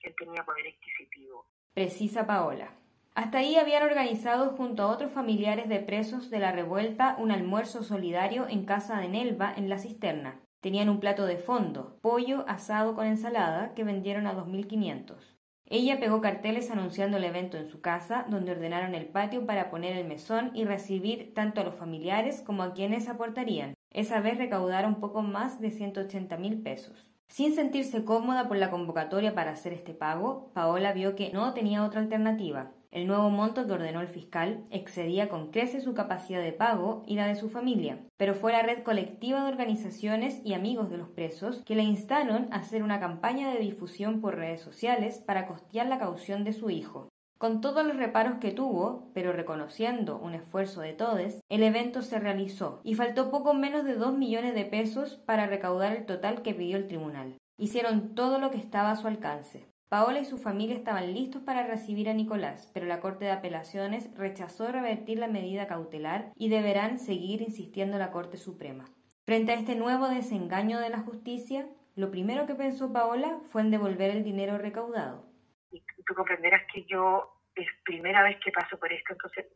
él 0.00 0.14
tenía 0.16 0.42
poder 0.42 0.68
adquisitivo. 0.68 1.46
Precisa 1.74 2.26
Paola. 2.26 2.72
Hasta 3.20 3.36
ahí 3.36 3.56
habían 3.56 3.82
organizado 3.82 4.52
junto 4.56 4.82
a 4.82 4.86
otros 4.86 5.12
familiares 5.12 5.68
de 5.68 5.78
presos 5.78 6.30
de 6.30 6.38
la 6.38 6.52
revuelta 6.52 7.16
un 7.18 7.30
almuerzo 7.30 7.82
solidario 7.82 8.48
en 8.48 8.64
casa 8.64 8.98
de 8.98 9.10
Nelva 9.10 9.52
en 9.54 9.68
la 9.68 9.76
cisterna. 9.76 10.40
Tenían 10.62 10.88
un 10.88 11.00
plato 11.00 11.26
de 11.26 11.36
fondo, 11.36 11.98
pollo 12.00 12.46
asado 12.48 12.94
con 12.94 13.06
ensalada, 13.06 13.74
que 13.74 13.84
vendieron 13.84 14.26
a 14.26 14.34
2.500. 14.34 15.36
Ella 15.66 16.00
pegó 16.00 16.22
carteles 16.22 16.70
anunciando 16.70 17.18
el 17.18 17.24
evento 17.24 17.58
en 17.58 17.68
su 17.68 17.82
casa, 17.82 18.24
donde 18.30 18.52
ordenaron 18.52 18.94
el 18.94 19.04
patio 19.04 19.44
para 19.44 19.68
poner 19.68 19.98
el 19.98 20.08
mesón 20.08 20.50
y 20.54 20.64
recibir 20.64 21.34
tanto 21.34 21.60
a 21.60 21.64
los 21.64 21.74
familiares 21.74 22.40
como 22.40 22.62
a 22.62 22.72
quienes 22.72 23.06
aportarían. 23.10 23.74
Esa 23.90 24.22
vez 24.22 24.38
recaudaron 24.38 24.98
poco 24.98 25.20
más 25.20 25.60
de 25.60 25.70
180 25.70 26.38
mil 26.38 26.62
pesos. 26.62 27.10
Sin 27.28 27.54
sentirse 27.54 28.02
cómoda 28.02 28.48
por 28.48 28.56
la 28.56 28.70
convocatoria 28.70 29.34
para 29.34 29.50
hacer 29.50 29.74
este 29.74 29.92
pago, 29.92 30.50
Paola 30.54 30.94
vio 30.94 31.16
que 31.16 31.30
no 31.34 31.52
tenía 31.52 31.84
otra 31.84 32.00
alternativa. 32.00 32.72
El 32.92 33.06
nuevo 33.06 33.30
monto 33.30 33.66
que 33.66 33.72
ordenó 33.72 34.00
el 34.00 34.08
fiscal 34.08 34.64
excedía 34.70 35.28
con 35.28 35.52
creces 35.52 35.84
su 35.84 35.94
capacidad 35.94 36.42
de 36.42 36.52
pago 36.52 37.04
y 37.06 37.14
la 37.14 37.28
de 37.28 37.36
su 37.36 37.48
familia, 37.48 38.00
pero 38.16 38.34
fue 38.34 38.50
la 38.50 38.62
red 38.62 38.82
colectiva 38.82 39.44
de 39.44 39.48
organizaciones 39.48 40.40
y 40.44 40.54
amigos 40.54 40.90
de 40.90 40.98
los 40.98 41.08
presos 41.08 41.62
que 41.64 41.76
le 41.76 41.84
instaron 41.84 42.52
a 42.52 42.56
hacer 42.56 42.82
una 42.82 42.98
campaña 42.98 43.52
de 43.52 43.60
difusión 43.60 44.20
por 44.20 44.34
redes 44.34 44.60
sociales 44.60 45.22
para 45.24 45.46
costear 45.46 45.86
la 45.86 46.00
caución 46.00 46.42
de 46.42 46.52
su 46.52 46.70
hijo. 46.70 47.08
Con 47.38 47.60
todos 47.60 47.86
los 47.86 47.96
reparos 47.96 48.38
que 48.38 48.50
tuvo, 48.50 49.08
pero 49.14 49.32
reconociendo 49.32 50.18
un 50.18 50.34
esfuerzo 50.34 50.80
de 50.80 50.92
todos, 50.92 51.40
el 51.48 51.62
evento 51.62 52.02
se 52.02 52.18
realizó 52.18 52.80
y 52.82 52.96
faltó 52.96 53.30
poco 53.30 53.54
menos 53.54 53.84
de 53.84 53.94
dos 53.94 54.12
millones 54.18 54.54
de 54.54 54.64
pesos 54.64 55.16
para 55.26 55.46
recaudar 55.46 55.96
el 55.96 56.06
total 56.06 56.42
que 56.42 56.54
pidió 56.54 56.76
el 56.76 56.88
tribunal. 56.88 57.36
Hicieron 57.56 58.16
todo 58.16 58.40
lo 58.40 58.50
que 58.50 58.58
estaba 58.58 58.90
a 58.90 58.96
su 58.96 59.06
alcance. 59.06 59.70
Paola 59.90 60.20
y 60.20 60.24
su 60.24 60.38
familia 60.38 60.76
estaban 60.76 61.12
listos 61.12 61.42
para 61.42 61.66
recibir 61.66 62.08
a 62.08 62.14
Nicolás, 62.14 62.70
pero 62.72 62.86
la 62.86 63.00
Corte 63.00 63.24
de 63.24 63.32
Apelaciones 63.32 64.16
rechazó 64.16 64.70
revertir 64.70 65.18
la 65.18 65.26
medida 65.26 65.66
cautelar 65.66 66.30
y 66.36 66.48
deberán 66.48 67.00
seguir 67.00 67.42
insistiendo 67.42 67.98
la 67.98 68.12
Corte 68.12 68.36
Suprema. 68.36 68.84
Frente 69.26 69.50
a 69.50 69.56
este 69.56 69.74
nuevo 69.74 70.08
desengaño 70.08 70.78
de 70.78 70.90
la 70.90 71.00
justicia, 71.00 71.66
lo 71.96 72.12
primero 72.12 72.46
que 72.46 72.54
pensó 72.54 72.92
Paola 72.92 73.40
fue 73.50 73.62
en 73.62 73.72
devolver 73.72 74.10
el 74.12 74.22
dinero 74.22 74.58
recaudado. 74.58 75.26
Y 75.72 75.82
tú 76.06 76.14
comprenderás 76.14 76.62
que 76.72 76.84
yo 76.84 77.42
es 77.56 77.66
primera 77.84 78.22
vez 78.22 78.38
que 78.44 78.52
paso 78.52 78.78
por 78.78 78.92
esto, 78.92 79.12
entonces 79.12 79.46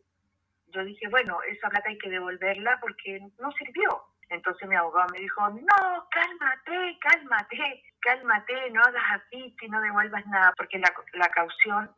yo 0.66 0.84
dije, 0.84 1.06
bueno, 1.10 1.38
esa 1.48 1.68
plata 1.68 1.88
hay 1.88 1.98
que 1.98 2.10
devolverla 2.10 2.80
porque 2.80 3.20
no 3.38 3.52
sirvió. 3.52 4.02
Entonces 4.30 4.68
mi 4.68 4.74
abogado 4.74 5.06
me 5.12 5.20
dijo, 5.20 5.48
no, 5.48 6.08
cálmate, 6.10 6.98
cálmate, 6.98 7.84
cálmate, 8.04 8.70
no 8.70 8.82
hagas 8.82 9.02
así, 9.16 9.54
si 9.58 9.68
no 9.68 9.80
devuelvas 9.80 10.26
nada, 10.26 10.52
porque 10.56 10.78
la, 10.78 10.92
la 11.14 11.28
caución 11.30 11.90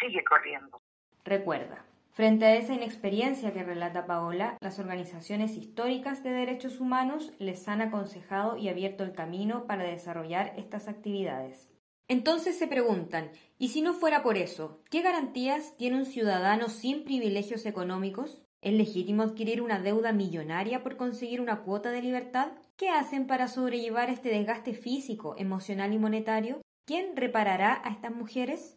sigue 0.00 0.22
corriendo. 0.24 0.80
Recuerda, 1.24 1.84
Frente 2.14 2.44
a 2.44 2.54
esa 2.54 2.74
inexperiencia 2.74 3.52
que 3.52 3.64
relata 3.64 4.06
Paola, 4.06 4.56
las 4.60 4.78
organizaciones 4.78 5.56
históricas 5.56 6.22
de 6.22 6.30
derechos 6.30 6.78
humanos 6.78 7.32
les 7.40 7.66
han 7.66 7.80
aconsejado 7.80 8.56
y 8.56 8.68
abierto 8.68 9.02
el 9.02 9.14
camino 9.14 9.66
para 9.66 9.82
desarrollar 9.82 10.52
estas 10.56 10.86
actividades. 10.86 11.68
Entonces 12.06 12.56
se 12.56 12.68
preguntan, 12.68 13.32
¿y 13.58 13.70
si 13.70 13.82
no 13.82 13.94
fuera 13.94 14.22
por 14.22 14.36
eso, 14.36 14.80
qué 14.90 15.02
garantías 15.02 15.76
tiene 15.76 15.96
un 15.96 16.06
ciudadano 16.06 16.68
sin 16.68 17.02
privilegios 17.02 17.66
económicos? 17.66 18.46
¿Es 18.60 18.74
legítimo 18.74 19.24
adquirir 19.24 19.60
una 19.60 19.80
deuda 19.80 20.12
millonaria 20.12 20.84
por 20.84 20.96
conseguir 20.96 21.40
una 21.40 21.62
cuota 21.62 21.90
de 21.90 22.02
libertad? 22.02 22.52
¿Qué 22.76 22.88
hacen 22.88 23.28
para 23.28 23.46
sobrellevar 23.46 24.10
este 24.10 24.30
desgaste 24.30 24.74
físico, 24.74 25.36
emocional 25.38 25.92
y 25.92 25.98
monetario? 25.98 26.60
¿Quién 26.86 27.16
reparará 27.16 27.80
a 27.84 27.90
estas 27.90 28.12
mujeres? 28.12 28.76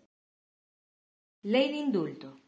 Ley 1.42 1.72
de 1.72 1.78
indulto. 1.78 2.40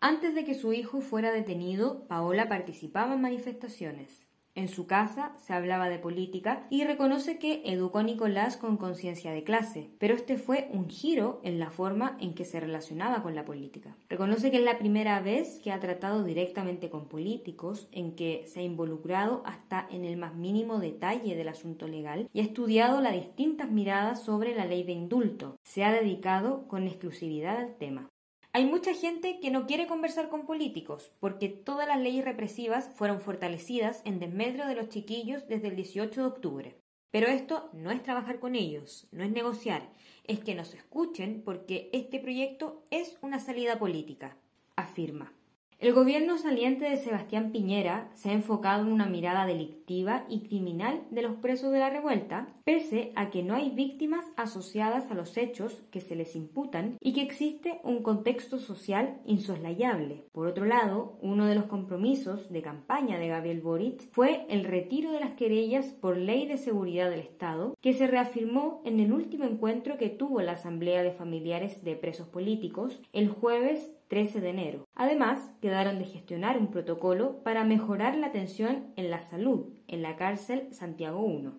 Antes 0.00 0.34
de 0.34 0.46
que 0.46 0.54
su 0.54 0.72
hijo 0.72 1.02
fuera 1.02 1.32
detenido, 1.32 2.06
Paola 2.08 2.48
participaba 2.48 3.12
en 3.12 3.20
manifestaciones. 3.20 4.26
En 4.56 4.68
su 4.68 4.86
casa 4.88 5.32
se 5.38 5.52
hablaba 5.52 5.88
de 5.88 6.00
política 6.00 6.66
y 6.70 6.82
reconoce 6.82 7.38
que 7.38 7.62
educó 7.64 7.98
a 7.98 8.02
Nicolás 8.02 8.56
con 8.56 8.76
conciencia 8.76 9.32
de 9.32 9.44
clase, 9.44 9.90
pero 9.98 10.14
este 10.14 10.38
fue 10.38 10.68
un 10.72 10.88
giro 10.88 11.40
en 11.44 11.60
la 11.60 11.70
forma 11.70 12.16
en 12.20 12.34
que 12.34 12.44
se 12.44 12.58
relacionaba 12.58 13.22
con 13.22 13.36
la 13.36 13.44
política. 13.44 13.96
Reconoce 14.08 14.50
que 14.50 14.56
es 14.56 14.64
la 14.64 14.78
primera 14.78 15.20
vez 15.20 15.60
que 15.62 15.70
ha 15.70 15.78
tratado 15.78 16.24
directamente 16.24 16.90
con 16.90 17.06
políticos, 17.06 17.88
en 17.92 18.16
que 18.16 18.44
se 18.48 18.60
ha 18.60 18.62
involucrado 18.64 19.42
hasta 19.46 19.86
en 19.88 20.04
el 20.04 20.16
más 20.16 20.34
mínimo 20.34 20.80
detalle 20.80 21.36
del 21.36 21.48
asunto 21.48 21.86
legal 21.86 22.28
y 22.32 22.40
ha 22.40 22.44
estudiado 22.44 23.00
las 23.00 23.12
distintas 23.12 23.70
miradas 23.70 24.24
sobre 24.24 24.56
la 24.56 24.66
ley 24.66 24.82
de 24.82 24.92
indulto. 24.92 25.58
Se 25.62 25.84
ha 25.84 25.92
dedicado 25.92 26.66
con 26.66 26.88
exclusividad 26.88 27.56
al 27.56 27.76
tema. 27.76 28.08
Hay 28.52 28.66
mucha 28.66 28.94
gente 28.94 29.38
que 29.38 29.52
no 29.52 29.64
quiere 29.66 29.86
conversar 29.86 30.28
con 30.28 30.44
políticos 30.44 31.12
porque 31.20 31.48
todas 31.48 31.86
las 31.86 32.00
leyes 32.00 32.24
represivas 32.24 32.90
fueron 32.96 33.20
fortalecidas 33.20 34.02
en 34.04 34.18
desmedro 34.18 34.66
de 34.66 34.74
los 34.74 34.88
chiquillos 34.88 35.46
desde 35.46 35.68
el 35.68 35.76
18 35.76 36.20
de 36.20 36.26
octubre. 36.26 36.76
Pero 37.12 37.28
esto 37.28 37.70
no 37.72 37.92
es 37.92 38.02
trabajar 38.02 38.40
con 38.40 38.56
ellos, 38.56 39.06
no 39.12 39.22
es 39.22 39.30
negociar, 39.30 39.88
es 40.24 40.40
que 40.40 40.56
nos 40.56 40.74
escuchen 40.74 41.42
porque 41.44 41.90
este 41.92 42.18
proyecto 42.18 42.84
es 42.90 43.18
una 43.22 43.38
salida 43.38 43.78
política, 43.78 44.36
afirma. 44.74 45.32
El 45.80 45.94
gobierno 45.94 46.36
saliente 46.36 46.84
de 46.84 46.98
Sebastián 46.98 47.52
Piñera 47.52 48.10
se 48.12 48.28
ha 48.28 48.34
enfocado 48.34 48.82
en 48.82 48.92
una 48.92 49.06
mirada 49.06 49.46
delictiva 49.46 50.26
y 50.28 50.40
criminal 50.40 51.00
de 51.10 51.22
los 51.22 51.36
presos 51.36 51.72
de 51.72 51.78
la 51.78 51.88
revuelta, 51.88 52.48
pese 52.64 53.12
a 53.16 53.30
que 53.30 53.42
no 53.42 53.54
hay 53.54 53.70
víctimas 53.70 54.26
asociadas 54.36 55.10
a 55.10 55.14
los 55.14 55.38
hechos 55.38 55.82
que 55.90 56.02
se 56.02 56.16
les 56.16 56.36
imputan 56.36 56.98
y 57.00 57.14
que 57.14 57.22
existe 57.22 57.80
un 57.82 58.02
contexto 58.02 58.58
social 58.58 59.22
insoslayable. 59.24 60.26
Por 60.32 60.48
otro 60.48 60.66
lado, 60.66 61.16
uno 61.22 61.46
de 61.46 61.54
los 61.54 61.64
compromisos 61.64 62.52
de 62.52 62.60
campaña 62.60 63.18
de 63.18 63.28
Gabriel 63.28 63.62
Boric 63.62 64.12
fue 64.12 64.44
el 64.50 64.64
retiro 64.64 65.12
de 65.12 65.20
las 65.20 65.32
querellas 65.32 65.86
por 65.86 66.18
ley 66.18 66.46
de 66.46 66.58
seguridad 66.58 67.08
del 67.08 67.20
Estado, 67.20 67.74
que 67.80 67.94
se 67.94 68.06
reafirmó 68.06 68.82
en 68.84 69.00
el 69.00 69.14
último 69.14 69.44
encuentro 69.44 69.96
que 69.96 70.10
tuvo 70.10 70.42
la 70.42 70.52
Asamblea 70.52 71.02
de 71.02 71.12
Familiares 71.12 71.82
de 71.82 71.96
Presos 71.96 72.28
Políticos 72.28 73.00
el 73.14 73.30
jueves 73.30 73.90
13 74.10 74.40
de 74.40 74.50
enero. 74.50 74.88
Además, 74.94 75.38
quedaron 75.62 76.00
de 76.00 76.04
gestionar 76.04 76.58
un 76.58 76.72
protocolo 76.72 77.42
para 77.44 77.64
mejorar 77.64 78.16
la 78.16 78.26
atención 78.26 78.92
en 78.96 79.08
la 79.08 79.22
salud 79.22 79.68
en 79.86 80.02
la 80.02 80.16
cárcel 80.16 80.66
Santiago 80.72 81.24
I. 81.30 81.52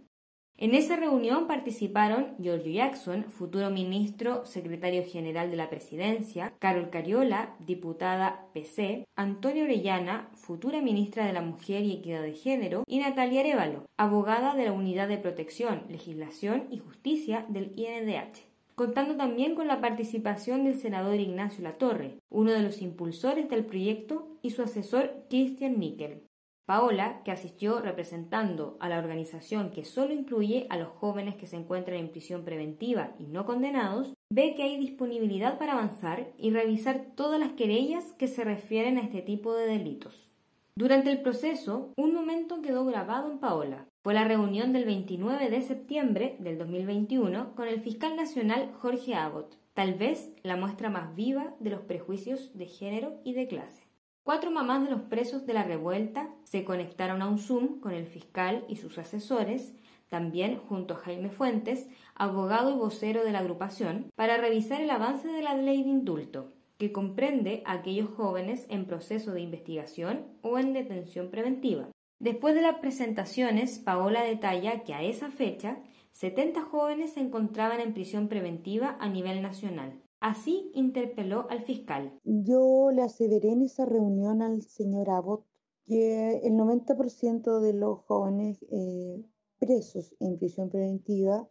En 0.58 0.76
esa 0.76 0.98
reunión 0.98 1.48
participaron 1.48 2.36
Giorgio 2.38 2.74
Jackson, 2.74 3.24
futuro 3.24 3.70
ministro 3.72 4.46
secretario 4.46 5.04
general 5.06 5.50
de 5.50 5.56
la 5.56 5.70
presidencia, 5.70 6.54
Carol 6.60 6.90
Cariola, 6.90 7.56
diputada 7.60 8.48
PC, 8.54 9.06
Antonio 9.16 9.64
Orellana, 9.64 10.30
futura 10.34 10.82
ministra 10.82 11.26
de 11.26 11.34
la 11.34 11.42
Mujer 11.42 11.84
y 11.84 11.94
Equidad 11.94 12.22
de 12.22 12.34
Género, 12.34 12.84
y 12.86 13.00
Natalia 13.00 13.40
Arevalo, 13.40 13.86
abogada 13.98 14.56
de 14.56 14.66
la 14.66 14.74
Unidad 14.74 15.08
de 15.08 15.18
Protección, 15.18 15.86
Legislación 15.88 16.68
y 16.70 16.80
Justicia 16.80 17.46
del 17.50 17.74
INDH 17.78 18.51
contando 18.76 19.16
también 19.16 19.56
con 19.56 19.68
la 19.68 19.82
participación 19.82 20.64
del 20.64 20.76
senador 20.76 21.20
Ignacio 21.20 21.64
Latorre, 21.64 22.20
uno 22.30 22.52
de 22.52 22.62
los 22.62 22.82
impulsores 22.82 23.50
del 23.50 23.66
proyecto, 23.66 24.28
y 24.42 24.52
su 24.52 24.62
asesor 24.62 25.26
Christian 25.30 25.80
Nickel. 25.80 26.24
Paola, 26.66 27.22
que 27.24 27.32
asistió 27.32 27.82
representando 27.82 28.78
a 28.80 28.88
la 28.88 29.00
organización 29.00 29.72
que 29.72 29.84
solo 29.84 30.14
incluye 30.14 30.68
a 30.70 30.78
los 30.78 30.90
jóvenes 30.90 31.36
que 31.36 31.48
se 31.48 31.58
encuentran 31.58 31.98
en 31.98 32.12
prisión 32.12 32.46
preventiva 32.46 33.14
y 33.20 33.26
no 33.26 33.46
condenados, 33.46 34.14
ve 34.32 34.54
que 34.56 34.64
hay 34.64 34.78
disponibilidad 34.78 35.58
para 35.58 35.74
avanzar 35.74 36.32
y 36.38 36.52
revisar 36.52 37.08
todas 37.16 37.40
las 37.40 37.52
querellas 37.54 38.14
que 38.14 38.28
se 38.28 38.44
refieren 38.44 38.98
a 38.98 39.02
este 39.02 39.22
tipo 39.22 39.54
de 39.54 39.68
delitos. 39.68 40.32
Durante 40.76 41.12
el 41.12 41.22
proceso, 41.22 41.92
un 41.98 42.14
momento 42.14 42.62
quedó 42.62 42.86
grabado 42.86 43.30
en 43.30 43.40
Paola. 43.40 43.88
Fue 44.04 44.16
la 44.16 44.24
reunión 44.24 44.74
del 44.74 44.86
29 44.86 45.52
de 45.52 45.62
septiembre 45.62 46.36
del 46.40 46.58
2021 46.58 47.54
con 47.54 47.68
el 47.68 47.82
fiscal 47.82 48.16
nacional 48.16 48.72
Jorge 48.80 49.14
Abbott, 49.14 49.60
tal 49.76 49.94
vez 49.94 50.32
la 50.42 50.56
muestra 50.56 50.90
más 50.90 51.16
viva 51.16 51.54
de 51.60 51.70
los 51.70 51.82
prejuicios 51.82 52.58
de 52.58 52.66
género 52.66 53.22
y 53.24 53.34
de 53.34 53.48
clase. 53.48 53.84
Cuatro 54.24 54.50
mamás 54.50 54.84
de 54.84 54.90
los 54.90 55.02
presos 55.02 55.46
de 55.46 55.54
la 55.54 55.64
revuelta 55.64 56.34
se 56.46 56.64
conectaron 56.64 57.22
a 57.22 57.28
un 57.28 57.38
Zoom 57.38 57.80
con 57.80 57.92
el 57.92 58.08
fiscal 58.08 58.66
y 58.68 58.78
sus 58.78 58.98
asesores, 58.98 59.76
también 60.10 60.58
junto 60.58 60.96
a 60.96 60.98
Jaime 60.98 61.30
Fuentes, 61.30 61.88
abogado 62.16 62.72
y 62.72 62.78
vocero 62.80 63.24
de 63.24 63.34
la 63.34 63.40
agrupación, 63.40 64.08
para 64.16 64.38
revisar 64.38 64.82
el 64.82 64.90
avance 64.90 65.28
de 65.28 65.44
la 65.44 65.54
ley 65.54 65.84
de 65.84 65.90
indulto, 65.90 66.52
que 66.80 66.92
comprende 66.92 67.62
a 67.68 67.74
aquellos 67.74 68.10
jóvenes 68.10 68.66
en 68.70 68.86
proceso 68.86 69.32
de 69.32 69.42
investigación 69.42 70.26
o 70.42 70.58
en 70.58 70.74
detención 70.74 71.30
preventiva. 71.30 71.88
Después 72.22 72.54
de 72.54 72.62
las 72.62 72.78
presentaciones, 72.78 73.80
Paola 73.80 74.22
detalla 74.22 74.84
que 74.84 74.94
a 74.94 75.02
esa 75.02 75.32
fecha 75.32 75.82
70 76.12 76.62
jóvenes 76.62 77.14
se 77.14 77.20
encontraban 77.20 77.82
en 77.82 77.96
prisión 77.96 78.28
preventiva 78.28 78.96
a 79.00 79.10
nivel 79.10 79.42
nacional. 79.42 80.04
Así 80.20 80.72
interpeló 80.76 81.50
al 81.50 81.64
fiscal. 81.64 82.20
Yo 82.24 82.92
le 82.94 83.02
aseveré 83.02 83.54
en 83.54 83.64
esa 83.64 83.88
reunión 83.88 84.44
al 84.44 84.62
señor 84.62 85.10
Abbott 85.10 85.48
que 85.88 86.42
el 86.44 86.54
90% 86.54 87.60
de 87.60 87.74
los 87.74 88.02
jóvenes 88.02 88.64
eh, 88.70 89.26
presos 89.58 90.16
en 90.20 90.38
prisión 90.38 90.70
preventiva 90.70 91.50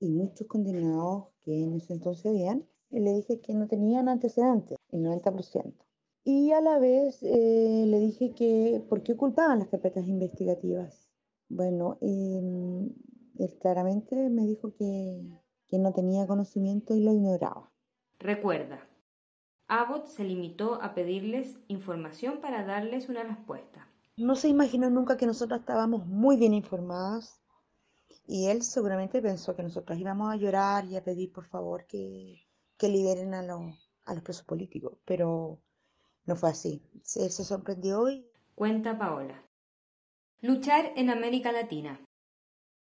y 0.00 0.08
muchos 0.12 0.46
condenados 0.46 1.26
que 1.42 1.62
en 1.62 1.74
ese 1.74 1.92
entonces 1.92 2.24
habían, 2.24 2.66
le 2.88 3.12
dije 3.12 3.38
que 3.42 3.52
no 3.52 3.68
tenían 3.68 4.08
antecedentes, 4.08 4.78
el 4.92 5.02
90%. 5.02 5.74
Y 6.24 6.52
a 6.52 6.60
la 6.62 6.78
vez 6.78 7.22
eh, 7.22 7.84
le 7.86 8.00
dije 8.00 8.32
que, 8.34 8.82
¿por 8.88 9.02
qué 9.02 9.12
ocultaban 9.12 9.58
las 9.58 9.68
carpetas 9.68 10.08
investigativas? 10.08 11.10
Bueno, 11.50 11.98
em, 12.00 12.88
él 13.38 13.58
claramente 13.60 14.30
me 14.30 14.46
dijo 14.46 14.72
que, 14.74 15.20
que 15.68 15.78
no 15.78 15.92
tenía 15.92 16.26
conocimiento 16.26 16.94
y 16.94 17.02
lo 17.04 17.12
ignoraba. 17.12 17.70
Recuerda, 18.18 18.88
Abbott 19.68 20.06
se 20.06 20.24
limitó 20.24 20.82
a 20.82 20.94
pedirles 20.94 21.58
información 21.68 22.40
para 22.40 22.64
darles 22.64 23.10
una 23.10 23.22
respuesta. 23.22 23.86
No 24.16 24.34
se 24.34 24.48
imaginó 24.48 24.88
nunca 24.88 25.16
que 25.18 25.26
nosotros 25.26 25.60
estábamos 25.60 26.06
muy 26.06 26.36
bien 26.36 26.54
informadas 26.54 27.42
y 28.26 28.46
él 28.46 28.62
seguramente 28.62 29.20
pensó 29.20 29.54
que 29.54 29.62
nosotros 29.62 29.98
íbamos 29.98 30.32
a 30.32 30.36
llorar 30.36 30.86
y 30.86 30.96
a 30.96 31.04
pedir 31.04 31.32
por 31.32 31.44
favor 31.44 31.86
que, 31.86 32.46
que 32.78 32.88
lideren 32.88 33.34
a, 33.34 33.40
a 33.40 34.14
los 34.14 34.22
presos 34.22 34.44
políticos, 34.44 34.96
pero 35.04 35.60
no 36.26 36.36
fue 36.36 36.50
así. 36.50 36.82
Él 37.16 37.30
se 37.30 37.44
sorprendió 37.44 38.08
y... 38.08 38.26
Cuenta 38.54 38.98
Paola. 38.98 39.42
Luchar 40.40 40.92
en 40.96 41.10
América 41.10 41.52
Latina. 41.52 42.00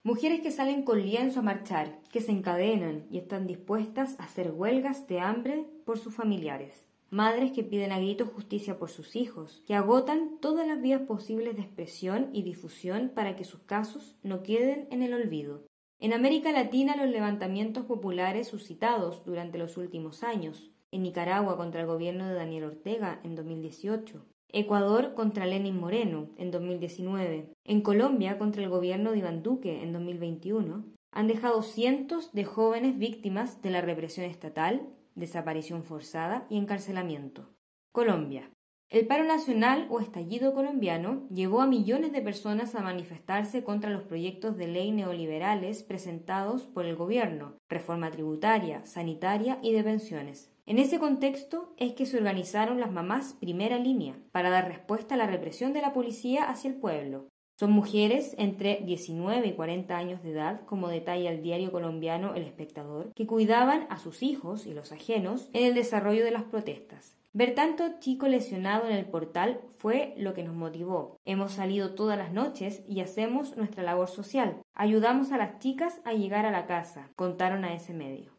Mujeres 0.04 0.42
que 0.42 0.52
salen 0.52 0.84
con 0.84 1.02
lienzo 1.02 1.40
a 1.40 1.44
marchar, 1.44 2.02
que 2.12 2.20
se 2.20 2.32
encadenan 2.32 3.08
y 3.10 3.18
están 3.18 3.48
dispuestas 3.48 4.20
a 4.20 4.26
hacer 4.26 4.52
huelgas 4.52 5.08
de 5.08 5.22
hambre 5.22 5.66
por 5.86 5.98
sus 5.98 6.14
familiares. 6.14 6.86
Madres 7.10 7.52
que 7.54 7.64
piden 7.64 7.92
a 7.92 8.00
gritos 8.00 8.30
justicia 8.30 8.78
por 8.78 8.90
sus 8.90 9.16
hijos, 9.16 9.64
que 9.66 9.76
agotan 9.76 10.40
todas 10.42 10.68
las 10.68 10.82
vías 10.82 11.04
posibles 11.04 11.56
de 11.56 11.62
expresión 11.62 12.30
y 12.34 12.44
difusión 12.44 13.12
para 13.16 13.36
que 13.36 13.46
sus 13.46 13.62
casos 13.62 14.18
no 14.24 14.44
queden 14.44 14.88
en 14.92 15.04
el 15.04 15.14
olvido. 15.14 15.66
En 16.00 16.12
América 16.12 16.52
Latina 16.52 16.98
los 16.98 17.08
levantamientos 17.08 17.86
populares 17.86 18.50
suscitados 18.50 19.24
durante 19.24 19.58
los 19.58 19.78
últimos 19.78 20.22
años, 20.24 20.73
en 20.94 21.04
Nicaragua 21.04 21.58
contra 21.58 21.82
el 21.82 21.88
gobierno 21.88 22.28
de 22.28 22.36
Daniel 22.36 22.66
Ortega 22.66 23.20
en 23.24 23.36
2018, 23.36 24.24
Ecuador 24.50 25.16
contra 25.16 25.48
Lenin 25.48 25.80
Moreno 25.80 26.30
en 26.38 26.52
2019, 26.52 27.50
en 27.64 27.82
Colombia 27.82 28.38
contra 28.38 28.62
el 28.62 28.70
gobierno 28.70 29.12
de 29.12 29.18
Iván 29.18 29.42
Duque 29.42 29.82
en 29.82 29.92
2021, 29.92 30.86
han 31.12 31.28
dejado 31.28 31.64
cientos 31.64 32.32
de 32.34 32.46
jóvenes 32.46 32.98
víctimas 33.00 33.62
de 33.64 33.72
la 33.72 33.82
represión 33.82 34.28
estatal, 34.28 34.88
desaparición 35.16 35.84
forzada 35.84 36.46
y 36.50 36.58
encarcelamiento. 36.58 37.50
Colombia. 37.92 38.52
El 38.90 39.08
paro 39.08 39.24
nacional 39.24 39.88
o 39.90 40.00
estallido 40.00 40.54
colombiano 40.54 41.28
llevó 41.30 41.62
a 41.62 41.68
millones 41.68 42.12
de 42.12 42.22
personas 42.22 42.76
a 42.76 42.82
manifestarse 42.82 43.64
contra 43.64 43.90
los 43.90 44.04
proyectos 44.04 44.56
de 44.56 44.68
ley 44.68 44.92
neoliberales 44.92 45.82
presentados 45.82 46.68
por 46.68 46.86
el 46.86 46.96
gobierno, 46.96 47.58
reforma 47.70 48.12
tributaria, 48.12 48.86
sanitaria 48.86 49.58
y 49.64 49.74
de 49.74 49.84
pensiones. 49.84 50.53
En 50.66 50.80
ese 50.80 50.98
contexto 50.98 51.74
es 51.78 51.94
que 51.94 52.06
se 52.06 52.18
organizaron 52.18 52.80
las 52.80 52.92
mamás 52.92 53.34
primera 53.34 53.78
línea 53.78 54.16
para 54.32 54.50
dar 54.50 54.70
respuesta 54.70 55.16
a 55.16 55.18
la 55.18 55.28
represión 55.28 55.74
de 55.74 55.82
la 55.82 55.92
policía 55.92 56.50
hacia 56.50 56.70
el 56.70 56.78
pueblo. 56.78 57.28
Son 57.60 57.72
mujeres 57.72 58.34
entre 58.38 58.82
19 58.86 59.46
y 59.46 59.54
40 59.54 59.96
años 59.96 60.24
de 60.24 60.32
edad, 60.32 60.66
como 60.66 60.88
detalla 60.88 61.32
el 61.32 61.44
diario 61.44 61.72
colombiano 61.72 62.34
El 62.34 62.44
Espectador, 62.44 63.12
que 63.14 63.28
cuidaban 63.28 63.88
a 63.90 64.00
sus 64.00 64.24
hijos 64.24 64.66
y 64.66 64.74
los 64.74 64.94
ajenos 64.94 65.50
en 65.54 65.66
el 65.66 65.74
desarrollo 65.74 66.24
de 66.24 66.32
las 66.32 66.44
protestas. 66.44 67.18
Ver 67.34 67.56
tanto 67.56 68.00
chico 68.00 68.28
lesionado 68.28 68.88
en 68.88 68.96
el 68.96 69.06
portal 69.06 69.60
fue 69.80 70.14
lo 70.18 70.34
que 70.34 70.44
nos 70.44 70.56
motivó. 70.56 71.18
Hemos 71.26 71.52
salido 71.52 71.94
todas 71.94 72.18
las 72.18 72.32
noches 72.32 72.84
y 72.88 73.02
hacemos 73.02 73.58
nuestra 73.58 73.84
labor 73.84 74.08
social. 74.08 74.62
Ayudamos 74.74 75.32
a 75.32 75.38
las 75.38 75.60
chicas 75.60 76.00
a 76.06 76.14
llegar 76.14 76.46
a 76.46 76.52
la 76.52 76.68
casa, 76.68 77.10
contaron 77.16 77.66
a 77.66 77.74
ese 77.74 77.94
medio. 77.94 78.32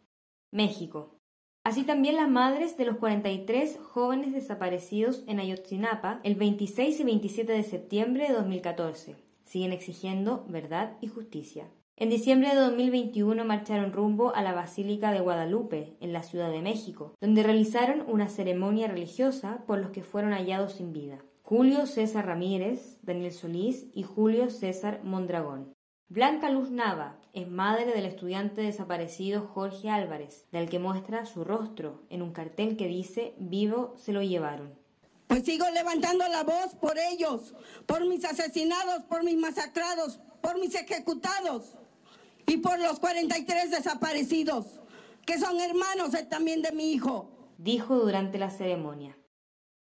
México. 0.51 1.14
Así 1.65 1.85
también 1.85 2.17
las 2.17 2.29
madres 2.29 2.77
de 2.77 2.85
los 2.85 2.99
43 2.99 3.79
jóvenes 3.83 4.35
desaparecidos 4.35 5.25
en 5.27 5.41
Ayotzinapa 5.41 6.21
el 6.23 6.35
26 6.35 7.01
y 7.01 7.05
27 7.05 7.53
de 7.53 7.63
septiembre 7.63 8.29
de 8.29 8.35
2014 8.35 9.17
siguen 9.45 9.73
exigiendo 9.73 10.45
verdad 10.49 10.97
y 11.01 11.09
justicia. 11.09 11.67
En 11.97 12.11
diciembre 12.11 12.51
de 12.51 12.57
2021 12.57 13.45
marcharon 13.45 13.93
rumbo 13.93 14.35
a 14.35 14.43
la 14.43 14.53
Basílica 14.53 15.13
de 15.13 15.21
Guadalupe, 15.21 15.97
en 16.01 16.13
la 16.13 16.23
Ciudad 16.23 16.51
de 16.51 16.61
México, 16.61 17.15
donde 17.21 17.45
realizaron 17.45 18.05
una 18.09 18.29
ceremonia 18.29 18.89
religiosa 18.89 19.63
por 19.67 19.79
los 19.79 19.91
que 19.91 20.03
fueron 20.03 20.33
hallados 20.33 20.73
sin 20.73 20.93
vida. 20.93 21.19
Julio 21.43 21.87
César 21.87 22.27
Ramírez, 22.27 22.99
Daniel 23.03 23.33
Solís 23.33 23.87
y 23.95 24.03
Julio 24.03 24.51
César 24.51 25.01
Mondragón. 25.05 25.74
Blanca 26.09 26.51
Luz 26.51 26.71
Nava 26.71 27.17
es 27.33 27.49
madre 27.49 27.87
del 27.87 28.05
estudiante 28.05 28.61
desaparecido 28.61 29.49
Jorge 29.49 29.89
Álvarez, 29.89 30.47
del 30.53 30.69
que 30.69 30.79
muestra 30.79 31.25
su 31.25 31.45
rostro 31.45 32.03
en 32.11 32.21
un 32.21 32.33
cartel 32.33 32.77
que 32.77 32.87
dice 32.87 33.35
Vivo 33.39 33.95
se 33.97 34.13
lo 34.13 34.23
llevaron. 34.23 34.79
Pues 35.29 35.45
sigo 35.45 35.65
levantando 35.71 36.29
la 36.29 36.45
voz 36.45 36.75
por 36.79 36.99
ellos, 36.99 37.55
por 37.87 38.07
mis 38.07 38.23
asesinados, 38.27 39.03
por 39.05 39.25
mis 39.25 39.39
masacrados, 39.39 40.21
por 40.43 40.61
mis 40.61 40.75
ejecutados 40.75 41.75
y 42.47 42.59
por 42.59 42.79
los 42.79 43.01
43 43.01 43.71
desaparecidos, 43.71 44.83
que 45.25 45.39
son 45.39 45.59
hermanos 45.59 46.11
también 46.29 46.61
de 46.61 46.73
mi 46.73 46.93
hijo. 46.93 47.31
Dijo 47.57 47.99
durante 47.99 48.39
la 48.39 48.51
ceremonia. 48.51 49.17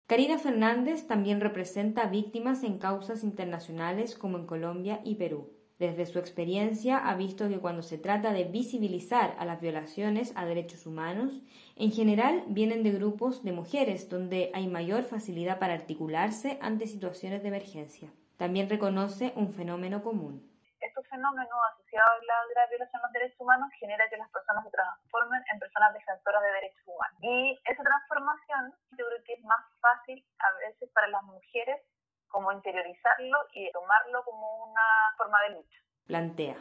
Karina 0.06 0.38
Fernández 0.38 1.06
también 1.06 1.40
representa 1.40 2.06
víctimas 2.06 2.62
en 2.62 2.78
causas 2.78 3.22
internacionales 3.22 4.16
como 4.16 4.38
en 4.38 4.46
Colombia 4.46 5.02
y 5.04 5.16
Perú. 5.16 5.55
Desde 5.78 6.06
su 6.06 6.18
experiencia 6.18 6.98
ha 6.98 7.14
visto 7.16 7.48
que 7.48 7.58
cuando 7.58 7.82
se 7.82 7.98
trata 7.98 8.32
de 8.32 8.44
visibilizar 8.44 9.34
a 9.38 9.44
las 9.44 9.60
violaciones 9.60 10.32
a 10.36 10.46
derechos 10.46 10.86
humanos, 10.86 11.42
en 11.76 11.92
general 11.92 12.44
vienen 12.48 12.82
de 12.82 12.92
grupos 12.92 13.44
de 13.44 13.52
mujeres 13.52 14.08
donde 14.08 14.50
hay 14.54 14.68
mayor 14.68 15.02
facilidad 15.02 15.58
para 15.58 15.74
articularse 15.74 16.58
ante 16.62 16.86
situaciones 16.86 17.42
de 17.42 17.48
emergencia. 17.48 18.10
También 18.38 18.70
reconoce 18.70 19.32
un 19.36 19.52
fenómeno 19.52 20.02
común 20.02 20.56
estos 20.86 21.06
fenómenos 21.08 21.58
asociados 21.72 22.22
a 22.22 22.60
la 22.60 22.66
violación 22.68 23.00
de 23.02 23.06
los 23.06 23.12
derechos 23.12 23.40
humanos 23.40 23.70
genera 23.78 24.08
que 24.08 24.16
las 24.16 24.30
personas 24.30 24.64
se 24.64 24.70
transformen 24.70 25.42
en 25.52 25.58
personas 25.58 25.92
defensoras 25.94 26.42
de 26.42 26.52
derechos 26.52 26.82
humanos. 26.86 27.18
Y 27.22 27.60
esa 27.64 27.82
transformación 27.82 28.72
yo 28.96 29.04
creo 29.06 29.24
que 29.24 29.32
es 29.34 29.44
más 29.44 29.64
fácil 29.80 30.24
a 30.38 30.48
veces 30.66 30.90
para 30.92 31.08
las 31.08 31.22
mujeres 31.24 31.82
como 32.28 32.52
interiorizarlo 32.52 33.38
y 33.54 33.70
tomarlo 33.72 34.22
como 34.24 34.64
una 34.64 35.14
forma 35.16 35.38
de 35.48 35.56
lucha. 35.56 35.78
Plantea. 36.06 36.56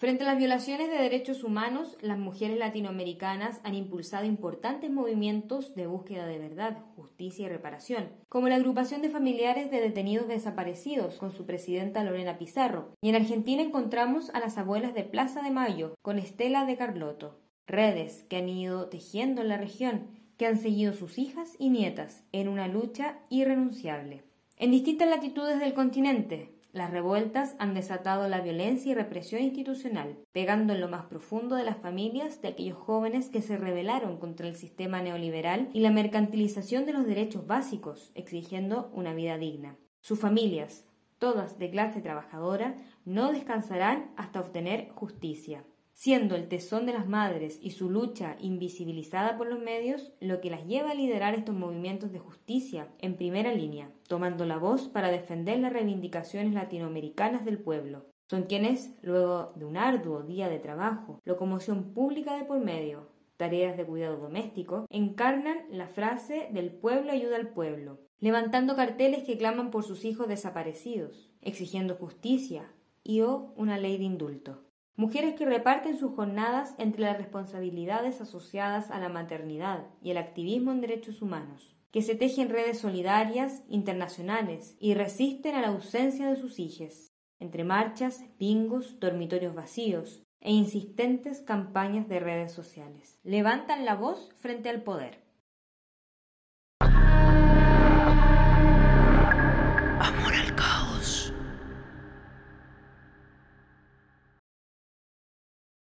Frente 0.00 0.24
a 0.24 0.28
las 0.28 0.38
violaciones 0.38 0.88
de 0.88 0.96
derechos 0.96 1.44
humanos, 1.44 1.98
las 2.00 2.16
mujeres 2.16 2.56
latinoamericanas 2.58 3.60
han 3.64 3.74
impulsado 3.74 4.24
importantes 4.24 4.90
movimientos 4.90 5.74
de 5.74 5.86
búsqueda 5.86 6.24
de 6.24 6.38
verdad, 6.38 6.78
justicia 6.96 7.44
y 7.44 7.48
reparación, 7.50 8.08
como 8.30 8.48
la 8.48 8.54
agrupación 8.54 9.02
de 9.02 9.10
familiares 9.10 9.70
de 9.70 9.82
detenidos 9.82 10.26
desaparecidos 10.26 11.18
con 11.18 11.32
su 11.32 11.44
presidenta 11.44 12.02
Lorena 12.02 12.38
Pizarro, 12.38 12.94
y 13.02 13.10
en 13.10 13.16
Argentina 13.16 13.60
encontramos 13.60 14.30
a 14.30 14.40
las 14.40 14.56
abuelas 14.56 14.94
de 14.94 15.04
Plaza 15.04 15.42
de 15.42 15.50
Mayo 15.50 15.94
con 16.00 16.18
Estela 16.18 16.64
de 16.64 16.78
Carlotto, 16.78 17.38
redes 17.66 18.24
que 18.30 18.38
han 18.38 18.48
ido 18.48 18.88
tejiendo 18.88 19.42
en 19.42 19.48
la 19.48 19.58
región, 19.58 20.18
que 20.38 20.46
han 20.46 20.56
seguido 20.56 20.94
sus 20.94 21.18
hijas 21.18 21.56
y 21.58 21.68
nietas 21.68 22.24
en 22.32 22.48
una 22.48 22.68
lucha 22.68 23.18
irrenunciable. 23.28 24.29
En 24.60 24.70
distintas 24.72 25.08
latitudes 25.08 25.58
del 25.58 25.72
continente, 25.72 26.54
las 26.74 26.90
revueltas 26.90 27.56
han 27.58 27.72
desatado 27.72 28.28
la 28.28 28.42
violencia 28.42 28.92
y 28.92 28.94
represión 28.94 29.40
institucional, 29.40 30.18
pegando 30.32 30.74
en 30.74 30.82
lo 30.82 30.88
más 30.90 31.06
profundo 31.06 31.56
de 31.56 31.64
las 31.64 31.78
familias 31.78 32.42
de 32.42 32.48
aquellos 32.48 32.76
jóvenes 32.76 33.30
que 33.30 33.40
se 33.40 33.56
rebelaron 33.56 34.18
contra 34.18 34.46
el 34.46 34.54
sistema 34.56 35.00
neoliberal 35.00 35.70
y 35.72 35.80
la 35.80 35.90
mercantilización 35.90 36.84
de 36.84 36.92
los 36.92 37.06
derechos 37.06 37.46
básicos, 37.46 38.12
exigiendo 38.14 38.90
una 38.92 39.14
vida 39.14 39.38
digna. 39.38 39.78
Sus 40.02 40.20
familias, 40.20 40.84
todas 41.18 41.58
de 41.58 41.70
clase 41.70 42.02
trabajadora, 42.02 42.76
no 43.06 43.32
descansarán 43.32 44.12
hasta 44.18 44.40
obtener 44.40 44.90
justicia 44.90 45.64
siendo 46.00 46.34
el 46.34 46.48
tesón 46.48 46.86
de 46.86 46.94
las 46.94 47.06
madres 47.06 47.58
y 47.60 47.72
su 47.72 47.90
lucha 47.90 48.36
invisibilizada 48.40 49.36
por 49.36 49.46
los 49.48 49.60
medios 49.60 50.14
lo 50.18 50.40
que 50.40 50.48
las 50.48 50.66
lleva 50.66 50.92
a 50.92 50.94
liderar 50.94 51.34
estos 51.34 51.54
movimientos 51.54 52.10
de 52.10 52.18
justicia 52.18 52.88
en 53.00 53.16
primera 53.16 53.52
línea, 53.52 53.92
tomando 54.08 54.46
la 54.46 54.56
voz 54.56 54.88
para 54.88 55.10
defender 55.10 55.58
las 55.58 55.74
reivindicaciones 55.74 56.54
latinoamericanas 56.54 57.44
del 57.44 57.58
pueblo. 57.58 58.06
Son 58.30 58.44
quienes, 58.44 58.96
luego 59.02 59.52
de 59.56 59.66
un 59.66 59.76
arduo 59.76 60.22
día 60.22 60.48
de 60.48 60.58
trabajo, 60.58 61.20
locomoción 61.26 61.92
pública 61.92 62.34
de 62.38 62.46
por 62.46 62.60
medio, 62.60 63.10
tareas 63.36 63.76
de 63.76 63.84
cuidado 63.84 64.16
doméstico, 64.16 64.86
encarnan 64.88 65.58
la 65.68 65.88
frase 65.88 66.48
del 66.50 66.70
pueblo 66.70 67.12
ayuda 67.12 67.36
al 67.36 67.50
pueblo, 67.50 68.00
levantando 68.20 68.74
carteles 68.74 69.24
que 69.24 69.36
claman 69.36 69.70
por 69.70 69.84
sus 69.84 70.06
hijos 70.06 70.28
desaparecidos, 70.28 71.30
exigiendo 71.42 71.96
justicia 71.96 72.72
y 73.04 73.20
o 73.20 73.52
una 73.54 73.76
ley 73.76 73.98
de 73.98 74.04
indulto. 74.04 74.69
Mujeres 74.96 75.34
que 75.34 75.46
reparten 75.46 75.98
sus 75.98 76.14
jornadas 76.14 76.74
entre 76.78 77.02
las 77.02 77.16
responsabilidades 77.16 78.20
asociadas 78.20 78.90
a 78.90 78.98
la 78.98 79.08
maternidad 79.08 79.86
y 80.02 80.10
el 80.10 80.18
activismo 80.18 80.72
en 80.72 80.80
derechos 80.80 81.22
humanos, 81.22 81.76
que 81.90 82.02
se 82.02 82.14
tejen 82.14 82.50
redes 82.50 82.78
solidarias 82.78 83.62
internacionales 83.68 84.76
y 84.78 84.94
resisten 84.94 85.54
a 85.54 85.62
la 85.62 85.68
ausencia 85.68 86.28
de 86.28 86.36
sus 86.36 86.58
hijos, 86.58 87.12
entre 87.38 87.64
marchas, 87.64 88.24
bingos, 88.38 89.00
dormitorios 89.00 89.54
vacíos 89.54 90.22
e 90.40 90.52
insistentes 90.52 91.40
campañas 91.40 92.08
de 92.08 92.20
redes 92.20 92.52
sociales. 92.52 93.18
Levantan 93.22 93.84
la 93.84 93.94
voz 93.94 94.32
frente 94.38 94.68
al 94.68 94.82
poder. 94.82 95.22